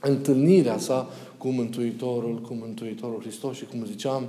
întâlnirea 0.00 0.78
sa 0.78 1.10
cu 1.38 1.48
Mântuitorul, 1.48 2.40
cu 2.40 2.54
Mântuitorul 2.54 3.20
Hristos 3.20 3.56
și, 3.56 3.64
cum 3.64 3.84
ziceam, 3.84 4.28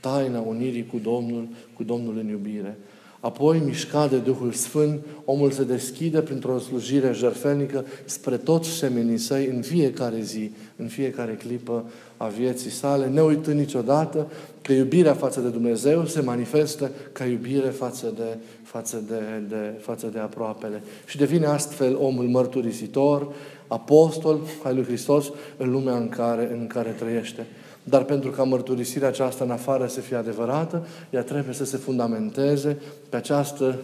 taina 0.00 0.40
unirii 0.40 0.86
cu 0.86 0.98
Domnul, 0.98 1.48
cu 1.74 1.82
Domnul 1.82 2.18
în 2.18 2.28
iubire. 2.28 2.78
Apoi, 3.22 3.62
mișcat 3.64 4.10
de 4.10 4.16
Duhul 4.16 4.52
Sfânt, 4.52 5.00
omul 5.24 5.50
se 5.50 5.64
deschide 5.64 6.20
printr-o 6.20 6.58
slujire 6.58 7.12
jertfelnică 7.12 7.84
spre 8.04 8.36
toți 8.36 8.68
semenii 8.68 9.18
săi 9.18 9.46
în 9.46 9.62
fiecare 9.62 10.20
zi, 10.20 10.50
în 10.76 10.86
fiecare 10.86 11.32
clipă 11.32 11.84
a 12.16 12.26
vieții 12.26 12.70
sale, 12.70 13.06
ne 13.06 13.20
uitând 13.20 13.58
niciodată 13.58 14.26
că 14.62 14.72
iubirea 14.72 15.14
față 15.14 15.40
de 15.40 15.48
Dumnezeu 15.48 16.06
se 16.06 16.20
manifestă 16.20 16.90
ca 17.12 17.24
iubire 17.24 17.68
față 17.68 18.12
de, 18.16 18.36
față 18.62 19.02
de, 19.08 19.20
de, 19.48 19.78
față 19.80 20.06
de 20.06 20.18
aproapele. 20.18 20.82
Și 21.06 21.16
devine 21.16 21.46
astfel 21.46 21.96
omul 22.00 22.28
mărturisitor, 22.28 23.32
apostol 23.66 24.40
al 24.62 24.74
lui 24.74 24.84
Hristos 24.84 25.30
în 25.56 25.70
lumea 25.70 25.96
în 25.96 26.08
care, 26.08 26.50
în 26.52 26.66
care 26.66 26.90
trăiește. 26.90 27.46
Dar 27.84 28.04
pentru 28.04 28.30
ca 28.30 28.42
mărturisirea 28.42 29.08
aceasta 29.08 29.44
în 29.44 29.50
afară 29.50 29.86
să 29.86 30.00
fie 30.00 30.16
adevărată, 30.16 30.86
ea 31.10 31.22
trebuie 31.22 31.54
să 31.54 31.64
se 31.64 31.76
fundamenteze 31.76 32.78
pe 33.08 33.16
această 33.16 33.78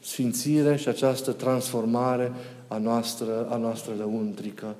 sfințire 0.00 0.76
și 0.76 0.88
această 0.88 1.32
transformare 1.32 2.32
a 2.68 2.78
noastră, 2.78 3.46
a 3.50 3.56
noastră 3.56 3.92
lăuntrică. 3.98 4.74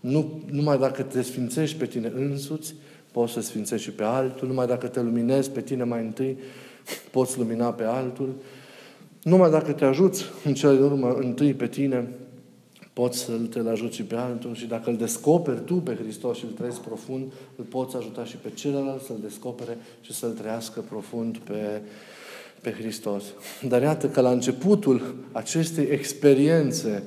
Nu, 0.00 0.40
numai 0.50 0.78
dacă 0.78 1.02
te 1.02 1.22
sfințești 1.22 1.78
pe 1.78 1.86
tine 1.86 2.12
însuți, 2.16 2.74
poți 3.10 3.32
să 3.32 3.40
sfințești 3.40 3.84
și 3.84 3.92
pe 3.92 4.02
altul. 4.02 4.48
Numai 4.48 4.66
dacă 4.66 4.86
te 4.86 5.00
luminezi 5.00 5.50
pe 5.50 5.60
tine 5.60 5.84
mai 5.84 6.00
întâi, 6.00 6.38
poți 7.10 7.38
lumina 7.38 7.72
pe 7.72 7.82
altul. 7.82 8.34
Numai 9.22 9.50
dacă 9.50 9.72
te 9.72 9.84
ajuți 9.84 10.24
în 10.44 10.54
cele 10.54 10.74
din 10.74 10.82
urmă 10.82 11.16
întâi 11.20 11.54
pe 11.54 11.66
tine, 11.66 12.08
poți 12.92 13.18
să 13.18 13.32
te 13.32 13.58
ajuți 13.58 13.96
și 13.96 14.02
pe 14.02 14.14
altul 14.14 14.54
și 14.54 14.66
dacă 14.66 14.90
îl 14.90 14.96
descoperi 14.96 15.64
tu 15.64 15.74
pe 15.74 15.94
Hristos 15.94 16.38
și 16.38 16.44
îl 16.44 16.50
trăiești 16.50 16.80
profund, 16.80 17.32
îl 17.56 17.64
poți 17.64 17.96
ajuta 17.96 18.24
și 18.24 18.36
pe 18.36 18.50
celălalt 18.54 19.02
să-l 19.02 19.18
descopere 19.22 19.78
și 20.00 20.12
să-l 20.12 20.30
trăiască 20.30 20.80
profund 20.80 21.38
pe, 21.38 21.80
pe 22.60 22.70
Hristos. 22.70 23.24
Dar 23.68 23.82
iată 23.82 24.08
că 24.08 24.20
la 24.20 24.30
începutul 24.30 25.14
acestei 25.32 25.84
experiențe 25.84 27.02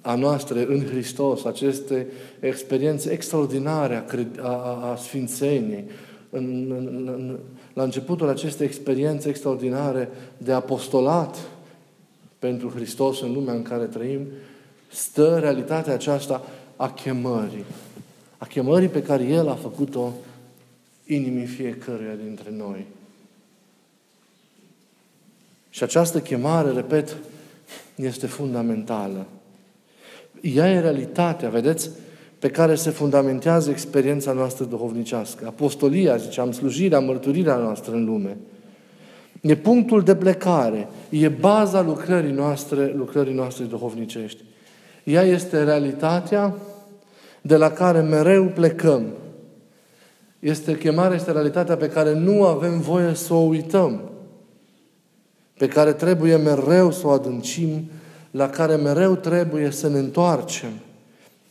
a 0.00 0.14
noastre 0.14 0.66
în 0.68 0.84
Hristos, 0.84 1.44
aceste 1.44 2.06
experiențe 2.40 3.10
extraordinare 3.10 3.96
a, 3.96 4.04
cred, 4.04 4.40
a, 4.40 4.48
a, 4.48 4.90
a 4.90 4.96
Sfințeniei, 4.96 5.84
în, 6.30 6.70
în, 6.70 7.08
în, 7.16 7.38
la 7.72 7.82
începutul 7.82 8.28
acestei 8.28 8.66
experiențe 8.66 9.28
extraordinare 9.28 10.08
de 10.36 10.52
apostolat 10.52 11.36
pentru 12.38 12.68
Hristos 12.68 13.20
în 13.20 13.32
lumea 13.32 13.54
în 13.54 13.62
care 13.62 13.84
trăim, 13.84 14.26
stă 14.88 15.38
realitatea 15.38 15.92
aceasta 15.92 16.42
a 16.76 16.90
chemării. 16.90 17.64
A 18.38 18.46
chemării 18.46 18.88
pe 18.88 19.02
care 19.02 19.24
El 19.24 19.48
a 19.48 19.54
făcut-o 19.54 20.12
inimii 21.06 21.46
fiecăruia 21.46 22.14
dintre 22.24 22.50
noi. 22.56 22.86
Și 25.70 25.82
această 25.82 26.20
chemare, 26.20 26.70
repet, 26.70 27.16
este 27.94 28.26
fundamentală. 28.26 29.26
Ea 30.40 30.70
e 30.70 30.80
realitatea, 30.80 31.48
vedeți, 31.48 31.90
pe 32.38 32.50
care 32.50 32.74
se 32.74 32.90
fundamentează 32.90 33.70
experiența 33.70 34.32
noastră 34.32 34.64
duhovnicească. 34.64 35.46
Apostolia, 35.46 36.16
ziceam, 36.16 36.52
slujirea, 36.52 37.00
mărturirea 37.00 37.56
noastră 37.56 37.94
în 37.94 38.04
lume. 38.04 38.36
E 39.40 39.56
punctul 39.56 40.02
de 40.02 40.16
plecare, 40.16 40.88
e 41.08 41.28
baza 41.28 41.82
lucrării 41.82 42.32
noastre, 42.32 42.92
lucrării 42.96 43.34
noastre 43.34 43.64
duhovnicești. 43.64 44.42
Ea 45.08 45.22
este 45.22 45.64
realitatea 45.64 46.54
de 47.40 47.56
la 47.56 47.70
care 47.70 48.00
mereu 48.00 48.44
plecăm. 48.44 49.06
Este 50.38 50.76
chemarea, 50.76 51.16
este 51.16 51.32
realitatea 51.32 51.76
pe 51.76 51.88
care 51.88 52.14
nu 52.14 52.44
avem 52.44 52.80
voie 52.80 53.14
să 53.14 53.34
o 53.34 53.36
uităm, 53.36 54.00
pe 55.58 55.68
care 55.68 55.92
trebuie 55.92 56.36
mereu 56.36 56.90
să 56.90 57.06
o 57.06 57.10
adâncim, 57.10 57.90
la 58.30 58.48
care 58.48 58.74
mereu 58.74 59.14
trebuie 59.14 59.70
să 59.70 59.88
ne 59.88 59.98
întoarcem 59.98 60.72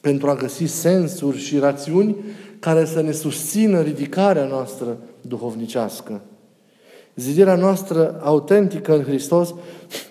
pentru 0.01 0.29
a 0.29 0.35
găsi 0.35 0.65
sensuri 0.65 1.37
și 1.37 1.59
rațiuni 1.59 2.15
care 2.59 2.85
să 2.85 3.01
ne 3.01 3.11
susțină 3.11 3.81
ridicarea 3.81 4.45
noastră 4.45 4.97
duhovnicească. 5.21 6.21
Zidirea 7.17 7.55
noastră 7.55 8.19
autentică 8.23 8.95
în 8.95 9.03
Hristos 9.03 9.53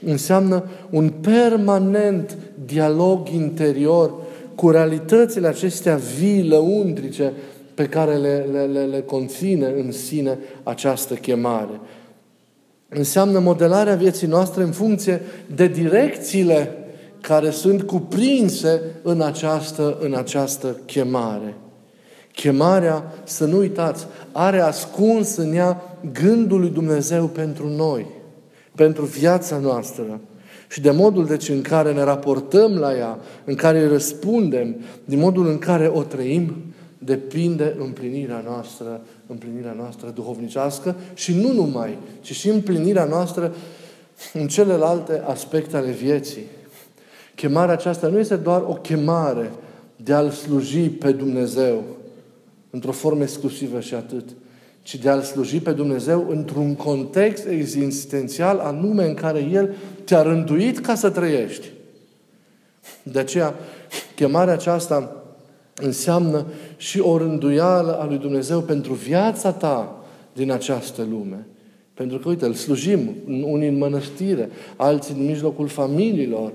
înseamnă 0.04 0.64
un 0.90 1.08
permanent 1.08 2.36
dialog 2.64 3.28
interior 3.28 4.12
cu 4.54 4.70
realitățile 4.70 5.46
acestea 5.46 5.96
vii, 6.18 6.48
lăuntrice, 6.48 7.32
pe 7.74 7.84
care 7.84 8.14
le, 8.14 8.46
le, 8.52 8.62
le, 8.64 8.84
le 8.84 9.00
conține 9.00 9.66
în 9.66 9.92
sine 9.92 10.38
această 10.62 11.14
chemare. 11.14 11.80
Înseamnă 12.88 13.38
modelarea 13.38 13.94
vieții 13.94 14.26
noastre 14.26 14.62
în 14.62 14.70
funcție 14.70 15.20
de 15.54 15.66
direcțiile 15.66 16.76
care 17.20 17.50
sunt 17.50 17.82
cuprinse 17.82 18.80
în 19.02 19.20
această, 19.20 19.98
în 20.00 20.14
această 20.14 20.80
chemare. 20.86 21.54
Chemarea, 22.36 23.12
să 23.24 23.44
nu 23.44 23.58
uitați, 23.58 24.06
are 24.32 24.60
ascuns 24.60 25.36
în 25.36 25.54
ea 25.54 25.98
gândul 26.12 26.60
lui 26.60 26.68
Dumnezeu 26.68 27.26
pentru 27.26 27.68
noi, 27.68 28.06
pentru 28.74 29.04
viața 29.04 29.58
noastră. 29.58 30.20
Și 30.68 30.80
de 30.80 30.90
modul 30.90 31.26
deci 31.26 31.48
în 31.48 31.62
care 31.62 31.92
ne 31.92 32.02
raportăm 32.02 32.76
la 32.76 32.96
ea, 32.96 33.18
în 33.44 33.54
care 33.54 33.80
îi 33.80 33.88
răspundem, 33.88 34.76
din 35.04 35.18
modul 35.18 35.48
în 35.48 35.58
care 35.58 35.90
o 35.94 36.02
trăim, 36.02 36.54
depinde 36.98 37.74
împlinirea 37.78 38.42
noastră, 38.46 39.00
împlinirea 39.26 39.74
noastră 39.78 40.10
duhovnicească 40.14 40.94
și 41.14 41.34
nu 41.34 41.52
numai, 41.52 41.98
ci 42.20 42.32
și 42.32 42.48
împlinirea 42.48 43.04
noastră 43.04 43.54
în 44.32 44.48
celelalte 44.48 45.22
aspecte 45.26 45.76
ale 45.76 45.90
vieții. 45.90 46.44
Chemarea 47.34 47.74
aceasta 47.74 48.06
nu 48.06 48.18
este 48.18 48.36
doar 48.36 48.62
o 48.66 48.72
chemare 48.72 49.50
de 49.96 50.12
a-L 50.12 50.30
sluji 50.30 50.88
pe 50.88 51.12
Dumnezeu 51.12 51.95
într-o 52.70 52.92
formă 52.92 53.22
exclusivă 53.22 53.80
și 53.80 53.94
atât, 53.94 54.24
ci 54.82 54.96
de 54.96 55.08
a-L 55.08 55.22
sluji 55.22 55.60
pe 55.60 55.72
Dumnezeu 55.72 56.26
într-un 56.28 56.74
context 56.74 57.46
existențial 57.46 58.58
anume 58.58 59.04
în 59.04 59.14
care 59.14 59.48
El 59.52 59.74
te-a 60.04 60.22
rânduit 60.22 60.78
ca 60.78 60.94
să 60.94 61.10
trăiești. 61.10 61.66
De 63.02 63.18
aceea, 63.18 63.54
chemarea 64.14 64.52
aceasta 64.52 65.22
înseamnă 65.74 66.46
și 66.76 67.00
o 67.00 67.16
rânduială 67.16 67.98
a 68.00 68.06
lui 68.06 68.18
Dumnezeu 68.18 68.60
pentru 68.60 68.92
viața 68.92 69.52
ta 69.52 70.04
din 70.32 70.50
această 70.50 71.06
lume. 71.10 71.46
Pentru 71.94 72.18
că, 72.18 72.28
uite, 72.28 72.44
îl 72.44 72.54
slujim, 72.54 73.14
unii 73.26 73.68
în 73.68 73.78
mănăstire, 73.78 74.50
alții 74.76 75.14
în 75.14 75.26
mijlocul 75.26 75.68
familiilor, 75.68 76.52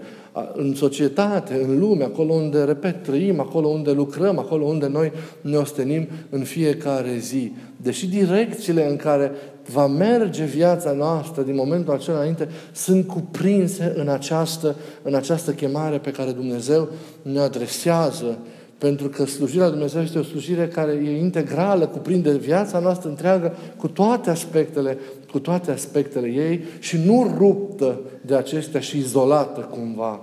în 0.54 0.76
societate, 0.76 1.62
în 1.63 1.80
lume, 1.80 2.04
acolo 2.04 2.34
unde, 2.34 2.63
repet, 2.63 3.04
trăim, 3.04 3.39
acolo 3.39 3.67
unde 3.67 3.91
lucrăm, 3.91 4.39
acolo 4.39 4.65
unde 4.65 4.88
noi 4.88 5.12
ne 5.41 5.58
ostenim 5.58 6.08
în 6.30 6.44
fiecare 6.44 7.17
zi. 7.17 7.52
Deși 7.78 8.08
direcțiile 8.08 8.89
în 8.89 8.96
care 8.96 9.32
va 9.72 9.88
merge 9.88 10.44
viața 10.44 10.91
noastră 10.91 11.41
din 11.41 11.56
momentul 11.56 11.94
acela 11.94 12.17
înainte 12.17 12.50
sunt 12.72 13.08
cuprinse 13.08 13.94
în 13.96 14.08
această, 14.08 14.76
în 15.02 15.15
această 15.15 15.52
chemare 15.52 15.98
pe 15.98 16.12
care 16.12 16.32
Dumnezeu 16.32 16.89
ne 17.22 17.39
adresează 17.39 18.38
pentru 18.82 19.10
că 19.10 19.26
slujirea 19.26 19.63
Lui 19.63 19.74
Dumnezeu 19.74 20.02
este 20.02 20.20
o 20.20 20.24
slujire 20.24 20.67
care 20.67 20.91
e 20.91 21.20
integrală, 21.20 21.88
cuprinde 21.88 22.38
viața 22.38 22.80
noastră 22.80 23.10
întreagă 23.10 23.56
cu 23.78 23.88
toate 23.88 24.30
aspectele, 24.30 24.98
cu 25.32 25.39
toate 25.39 25.72
aspectele 25.72 26.28
ei 26.28 26.63
și 26.80 26.98
nu 26.98 27.36
ruptă 27.38 28.00
de 28.22 28.36
acestea 28.36 28.80
și 28.80 28.98
izolată 28.98 29.60
cumva. 29.60 30.22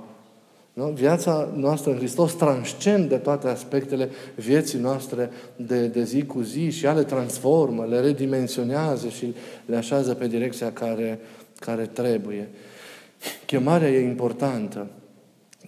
Nu? 0.73 0.85
Viața 0.85 1.49
noastră 1.57 1.90
în 1.90 1.97
Hristos 1.97 2.35
transcende 2.35 3.16
toate 3.16 3.49
aspectele 3.49 4.09
vieții 4.35 4.79
noastre 4.79 5.31
de, 5.57 5.87
de 5.87 6.03
zi 6.03 6.25
cu 6.25 6.40
zi 6.40 6.71
și 6.71 6.85
ea 6.85 6.92
le 6.92 7.03
transformă, 7.03 7.87
le 7.88 8.01
redimensionează 8.01 9.09
și 9.09 9.35
le 9.66 9.77
așează 9.77 10.14
pe 10.14 10.27
direcția 10.27 10.73
care, 10.73 11.21
care 11.59 11.90
trebuie. 11.92 12.49
Chemarea 13.47 13.90
e 13.90 14.01
importantă 14.01 14.87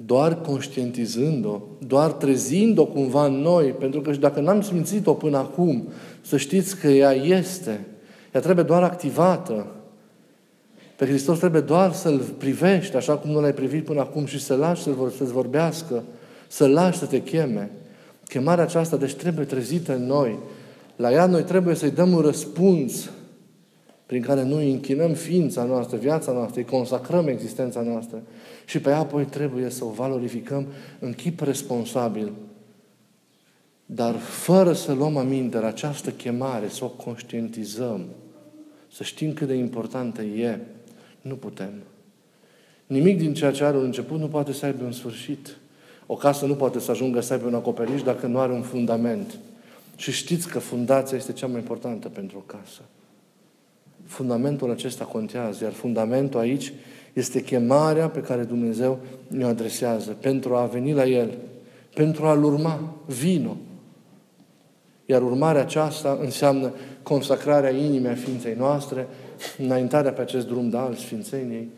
doar 0.06 0.40
conștientizând-o, 0.40 1.60
doar 1.86 2.12
trezind-o 2.12 2.86
cumva 2.86 3.26
în 3.26 3.34
noi, 3.34 3.66
pentru 3.66 4.00
că 4.00 4.12
și 4.12 4.18
dacă 4.18 4.40
n-am 4.40 4.60
simțit-o 4.60 5.12
până 5.12 5.36
acum, 5.36 5.88
să 6.20 6.36
știți 6.36 6.76
că 6.76 6.88
ea 6.88 7.12
este. 7.12 7.86
Ea 8.34 8.40
trebuie 8.40 8.64
doar 8.64 8.82
activată. 8.82 9.66
Pe 10.96 11.06
Hristos 11.06 11.38
trebuie 11.38 11.60
doar 11.60 11.92
să-L 11.92 12.18
privești 12.38 12.96
așa 12.96 13.16
cum 13.16 13.30
nu 13.30 13.40
l-ai 13.40 13.54
privit 13.54 13.84
până 13.84 14.00
acum 14.00 14.24
și 14.24 14.40
să-L 14.40 14.58
lași 14.58 14.82
să-ți 14.82 15.32
vorbească, 15.32 16.02
să-L 16.48 16.70
lași 16.70 16.98
să 16.98 17.06
te 17.06 17.22
cheme. 17.22 17.70
Chemarea 18.28 18.64
aceasta, 18.64 18.96
deci, 18.96 19.14
trebuie 19.14 19.44
trezită 19.44 19.94
în 19.94 20.06
noi. 20.06 20.38
La 20.96 21.12
ea 21.12 21.26
noi 21.26 21.42
trebuie 21.42 21.74
să-i 21.74 21.90
dăm 21.90 22.12
un 22.12 22.20
răspuns 22.20 23.10
prin 24.10 24.22
care 24.22 24.42
noi 24.42 24.70
închinăm 24.70 25.12
ființa 25.12 25.64
noastră, 25.64 25.96
viața 25.96 26.32
noastră, 26.32 26.60
îi 26.60 26.66
consacrăm 26.66 27.28
existența 27.28 27.80
noastră 27.80 28.22
și 28.66 28.80
pe 28.80 28.90
ea 28.90 28.98
apoi 28.98 29.24
trebuie 29.24 29.70
să 29.70 29.84
o 29.84 29.90
valorificăm 29.90 30.66
în 30.98 31.12
chip 31.12 31.40
responsabil. 31.40 32.32
Dar 33.86 34.14
fără 34.16 34.72
să 34.72 34.92
luăm 34.92 35.16
aminte 35.16 35.58
la 35.58 35.66
această 35.66 36.10
chemare, 36.10 36.68
să 36.68 36.84
o 36.84 36.88
conștientizăm, 36.88 38.04
să 38.92 39.02
știm 39.02 39.32
cât 39.32 39.46
de 39.46 39.54
importantă 39.54 40.22
e, 40.22 40.58
Nu 41.20 41.34
putem. 41.34 41.72
Nimic 42.86 43.18
din 43.18 43.34
ceea 43.34 43.52
ce 43.52 43.64
are 43.64 43.76
un 43.76 43.84
început 43.84 44.18
nu 44.18 44.28
poate 44.28 44.52
să 44.52 44.66
aibă 44.66 44.84
un 44.84 44.92
sfârșit. 44.92 45.56
O 46.06 46.14
casă 46.14 46.46
nu 46.46 46.54
poate 46.54 46.78
să 46.78 46.90
ajungă 46.90 47.20
să 47.20 47.32
aibă 47.32 47.46
un 47.46 47.54
acoperiș 47.54 48.02
dacă 48.02 48.26
nu 48.26 48.38
are 48.38 48.52
un 48.52 48.62
fundament. 48.62 49.38
Și 49.96 50.12
știți 50.12 50.48
că 50.48 50.58
fundația 50.58 51.16
este 51.16 51.32
cea 51.32 51.46
mai 51.46 51.58
importantă 51.58 52.08
pentru 52.08 52.36
o 52.38 52.52
casă. 52.58 52.82
Fundamentul 54.10 54.70
acesta 54.70 55.04
contează, 55.04 55.64
iar 55.64 55.72
fundamentul 55.72 56.40
aici 56.40 56.72
este 57.12 57.42
chemarea 57.42 58.08
pe 58.08 58.20
care 58.20 58.42
Dumnezeu 58.42 58.98
ne 59.28 59.44
adresează 59.44 60.16
pentru 60.20 60.54
a 60.54 60.64
veni 60.64 60.92
la 60.92 61.06
El, 61.06 61.30
pentru 61.94 62.26
a-L 62.26 62.44
urma. 62.44 62.94
Vino. 63.06 63.56
Iar 65.06 65.22
urmarea 65.22 65.60
aceasta 65.60 66.18
înseamnă 66.20 66.72
consacrarea 67.02 67.70
inimii 67.70 68.08
a 68.08 68.14
ființei 68.14 68.54
noastre, 68.58 69.06
înaintarea 69.58 70.12
pe 70.12 70.20
acest 70.20 70.46
drum 70.46 70.68
de 70.68 70.76
al 70.76 70.94
Sfințeniei, 70.94 71.68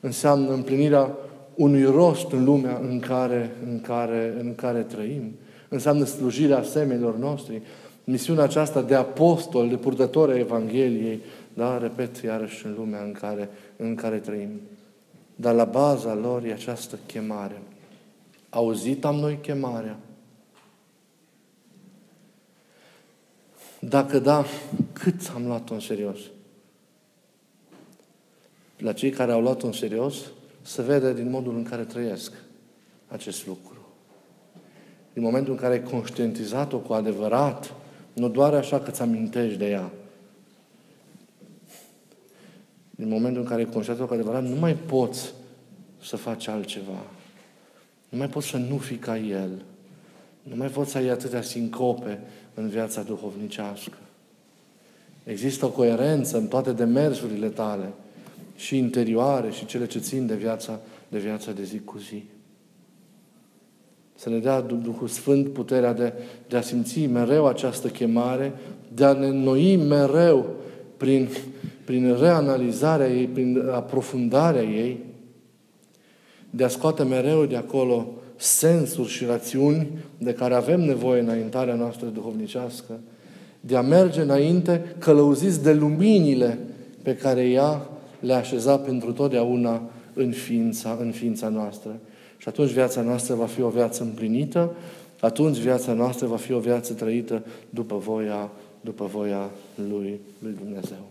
înseamnă 0.00 0.52
împlinirea 0.52 1.10
unui 1.54 1.84
rost 1.84 2.32
în 2.32 2.44
lumea 2.44 2.80
în 2.82 3.00
care, 3.00 3.50
în 3.66 3.80
care, 3.80 4.34
în 4.40 4.54
care 4.54 4.80
trăim, 4.80 5.32
înseamnă 5.68 6.04
slujirea 6.04 6.62
semenilor 6.62 7.16
noștri, 7.16 7.62
misiunea 8.04 8.44
aceasta 8.44 8.82
de 8.82 8.94
apostol, 8.94 9.68
de 9.68 9.76
purtător 9.76 10.30
a 10.30 10.38
Evangheliei, 10.38 11.20
da, 11.54 11.78
repet 11.78 12.16
iarăși 12.16 12.66
în 12.66 12.74
lumea 12.74 13.02
în 13.02 13.12
care, 13.12 13.48
în 13.76 13.94
care 13.94 14.18
trăim. 14.18 14.60
Dar 15.36 15.54
la 15.54 15.64
baza 15.64 16.14
lor 16.14 16.44
e 16.44 16.52
această 16.52 16.98
chemare. 17.06 17.62
Auzit 18.50 19.04
am 19.04 19.14
noi 19.14 19.38
chemarea. 19.42 19.98
Dacă 23.80 24.18
da, 24.18 24.44
cât 24.92 25.30
am 25.34 25.46
luat-o 25.46 25.74
în 25.74 25.80
serios? 25.80 26.18
La 28.78 28.92
cei 28.92 29.10
care 29.10 29.32
au 29.32 29.40
luat-o 29.40 29.66
în 29.66 29.72
serios, 29.72 30.16
se 30.62 30.82
vede 30.82 31.14
din 31.14 31.30
modul 31.30 31.56
în 31.56 31.62
care 31.62 31.82
trăiesc 31.82 32.32
acest 33.08 33.46
lucru. 33.46 33.76
Din 35.12 35.22
momentul 35.22 35.52
în 35.52 35.58
care 35.58 35.72
ai 35.72 35.82
conștientizat-o 35.82 36.78
cu 36.78 36.92
adevărat, 36.92 37.74
nu 38.12 38.28
doar 38.28 38.54
așa 38.54 38.80
că 38.80 38.90
ți 38.90 39.02
amintești 39.02 39.58
de 39.58 39.68
ea. 39.68 39.90
Din 43.02 43.10
momentul 43.10 43.42
în 43.42 43.48
care 43.48 43.60
ai 43.60 43.68
conștientizat-o 43.72 44.14
cu 44.14 44.20
adevărat, 44.20 44.44
nu 44.44 44.54
mai 44.54 44.74
poți 44.74 45.32
să 46.02 46.16
faci 46.16 46.48
altceva. 46.48 47.02
Nu 48.08 48.18
mai 48.18 48.28
poți 48.28 48.46
să 48.46 48.56
nu 48.56 48.76
fii 48.76 48.96
ca 48.96 49.18
El. 49.18 49.50
Nu 50.42 50.56
mai 50.56 50.68
poți 50.68 50.90
să 50.90 50.98
ai 50.98 51.08
atâtea 51.08 51.42
sincope 51.42 52.20
în 52.54 52.68
viața 52.68 53.02
duhovnicească. 53.02 53.96
Există 55.24 55.64
o 55.64 55.70
coerență 55.70 56.36
în 56.36 56.46
toate 56.46 56.72
demersurile 56.72 57.48
tale, 57.48 57.92
și 58.56 58.76
interioare, 58.78 59.50
și 59.50 59.66
cele 59.66 59.86
ce 59.86 59.98
țin 59.98 60.26
de 60.26 60.34
viața 60.34 60.80
de, 61.08 61.18
viața 61.18 61.52
de 61.52 61.62
zi 61.62 61.80
cu 61.80 61.98
zi. 61.98 62.22
Să 64.14 64.28
ne 64.28 64.38
dea 64.38 64.60
Duhul 64.60 65.08
Sfânt 65.08 65.48
puterea 65.48 65.92
de, 65.92 66.12
de 66.48 66.56
a 66.56 66.60
simți 66.60 67.06
mereu 67.06 67.46
această 67.46 67.88
chemare, 67.88 68.52
de 68.94 69.04
a 69.04 69.12
ne 69.12 69.26
înnoi 69.26 69.76
mereu 69.76 70.46
prin, 70.96 71.28
prin 71.84 72.16
reanalizarea 72.20 73.08
ei, 73.08 73.26
prin 73.26 73.68
aprofundarea 73.72 74.62
ei, 74.62 74.98
de 76.50 76.64
a 76.64 76.68
scoate 76.68 77.02
mereu 77.02 77.44
de 77.44 77.56
acolo 77.56 78.12
sensuri 78.36 79.08
și 79.08 79.24
rațiuni 79.24 79.88
de 80.18 80.32
care 80.32 80.54
avem 80.54 80.80
nevoie 80.80 81.20
înaintarea 81.20 81.74
noastră 81.74 82.06
duhovnicească, 82.06 83.00
de 83.60 83.76
a 83.76 83.82
merge 83.82 84.20
înainte 84.20 84.94
călăuziți 84.98 85.62
de 85.62 85.72
luminile 85.72 86.58
pe 87.02 87.16
care 87.16 87.48
ea 87.48 87.86
le-a 88.20 88.36
așezat 88.36 88.84
pentru 88.84 89.12
totdeauna 89.12 89.82
în 90.12 90.30
ființa, 90.30 90.98
în 91.00 91.10
ființa 91.10 91.48
noastră. 91.48 91.98
Și 92.36 92.48
atunci 92.48 92.70
viața 92.70 93.00
noastră 93.00 93.34
va 93.34 93.46
fi 93.46 93.62
o 93.62 93.68
viață 93.68 94.02
împlinită, 94.02 94.70
atunci 95.20 95.56
viața 95.56 95.92
noastră 95.92 96.26
va 96.26 96.36
fi 96.36 96.52
o 96.52 96.58
viață 96.58 96.92
trăită 96.92 97.42
după 97.70 97.96
voia, 97.96 98.50
după 98.80 99.04
voia 99.04 99.50
lui, 99.74 100.20
lui 100.38 100.54
Dumnezeu. 100.62 101.10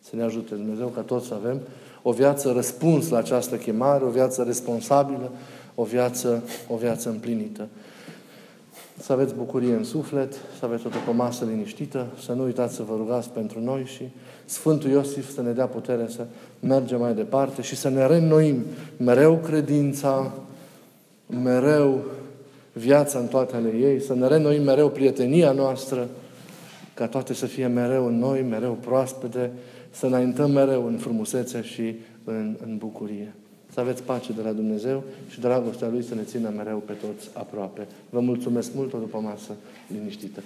Să 0.00 0.16
ne 0.16 0.22
ajute 0.22 0.54
Dumnezeu 0.54 0.86
ca 0.86 1.00
toți 1.00 1.26
să 1.26 1.34
avem 1.34 1.60
o 2.02 2.12
viață 2.12 2.52
răspuns 2.52 3.08
la 3.08 3.18
această 3.18 3.56
chemare, 3.56 4.04
o 4.04 4.08
viață 4.08 4.42
responsabilă, 4.42 5.30
o 5.74 5.84
viață, 5.84 6.42
o 6.68 6.76
viață 6.76 7.08
împlinită. 7.08 7.68
Să 8.98 9.12
aveți 9.12 9.34
bucurie 9.34 9.74
în 9.74 9.84
suflet, 9.84 10.32
să 10.58 10.64
aveți 10.64 10.86
o 10.86 10.88
după 10.88 11.12
masă 11.12 11.44
liniștită, 11.44 12.06
să 12.24 12.32
nu 12.32 12.44
uitați 12.44 12.74
să 12.74 12.82
vă 12.82 12.94
rugați 12.96 13.30
pentru 13.30 13.60
noi 13.60 13.84
și 13.84 14.08
Sfântul 14.44 14.90
Iosif 14.90 15.34
să 15.34 15.42
ne 15.42 15.50
dea 15.50 15.66
putere 15.66 16.08
să 16.08 16.26
mergem 16.60 17.00
mai 17.00 17.14
departe 17.14 17.62
și 17.62 17.76
să 17.76 17.88
ne 17.88 18.06
reînnoim 18.06 18.64
mereu 18.96 19.36
credința, 19.36 20.32
mereu 21.42 22.04
viața 22.72 23.18
în 23.18 23.26
toate 23.26 23.56
ale 23.56 23.68
ei, 23.68 24.00
să 24.00 24.14
ne 24.14 24.26
reînnoim 24.26 24.62
mereu 24.62 24.88
prietenia 24.88 25.52
noastră, 25.52 26.08
ca 26.94 27.06
toate 27.06 27.34
să 27.34 27.46
fie 27.46 27.66
mereu 27.66 28.06
în 28.06 28.18
noi, 28.18 28.42
mereu 28.42 28.78
proaspete, 28.80 29.50
să 29.90 30.06
înaintăm 30.06 30.50
mereu 30.50 30.86
în 30.86 30.96
frumusețe 30.96 31.62
și 31.62 31.94
în, 32.24 32.56
în 32.62 32.76
bucurie. 32.76 33.34
Să 33.72 33.80
aveți 33.80 34.02
pace 34.02 34.32
de 34.32 34.42
la 34.42 34.52
Dumnezeu 34.52 35.02
și 35.28 35.40
dragostea 35.40 35.88
Lui 35.88 36.02
să 36.02 36.14
ne 36.14 36.22
țină 36.22 36.52
mereu 36.56 36.78
pe 36.78 36.92
toți 36.92 37.28
aproape. 37.32 37.86
Vă 38.10 38.20
mulțumesc 38.20 38.74
mult 38.74 38.92
o 38.92 38.98
după 38.98 39.18
masă 39.18 39.52
liniștită. 39.86 40.40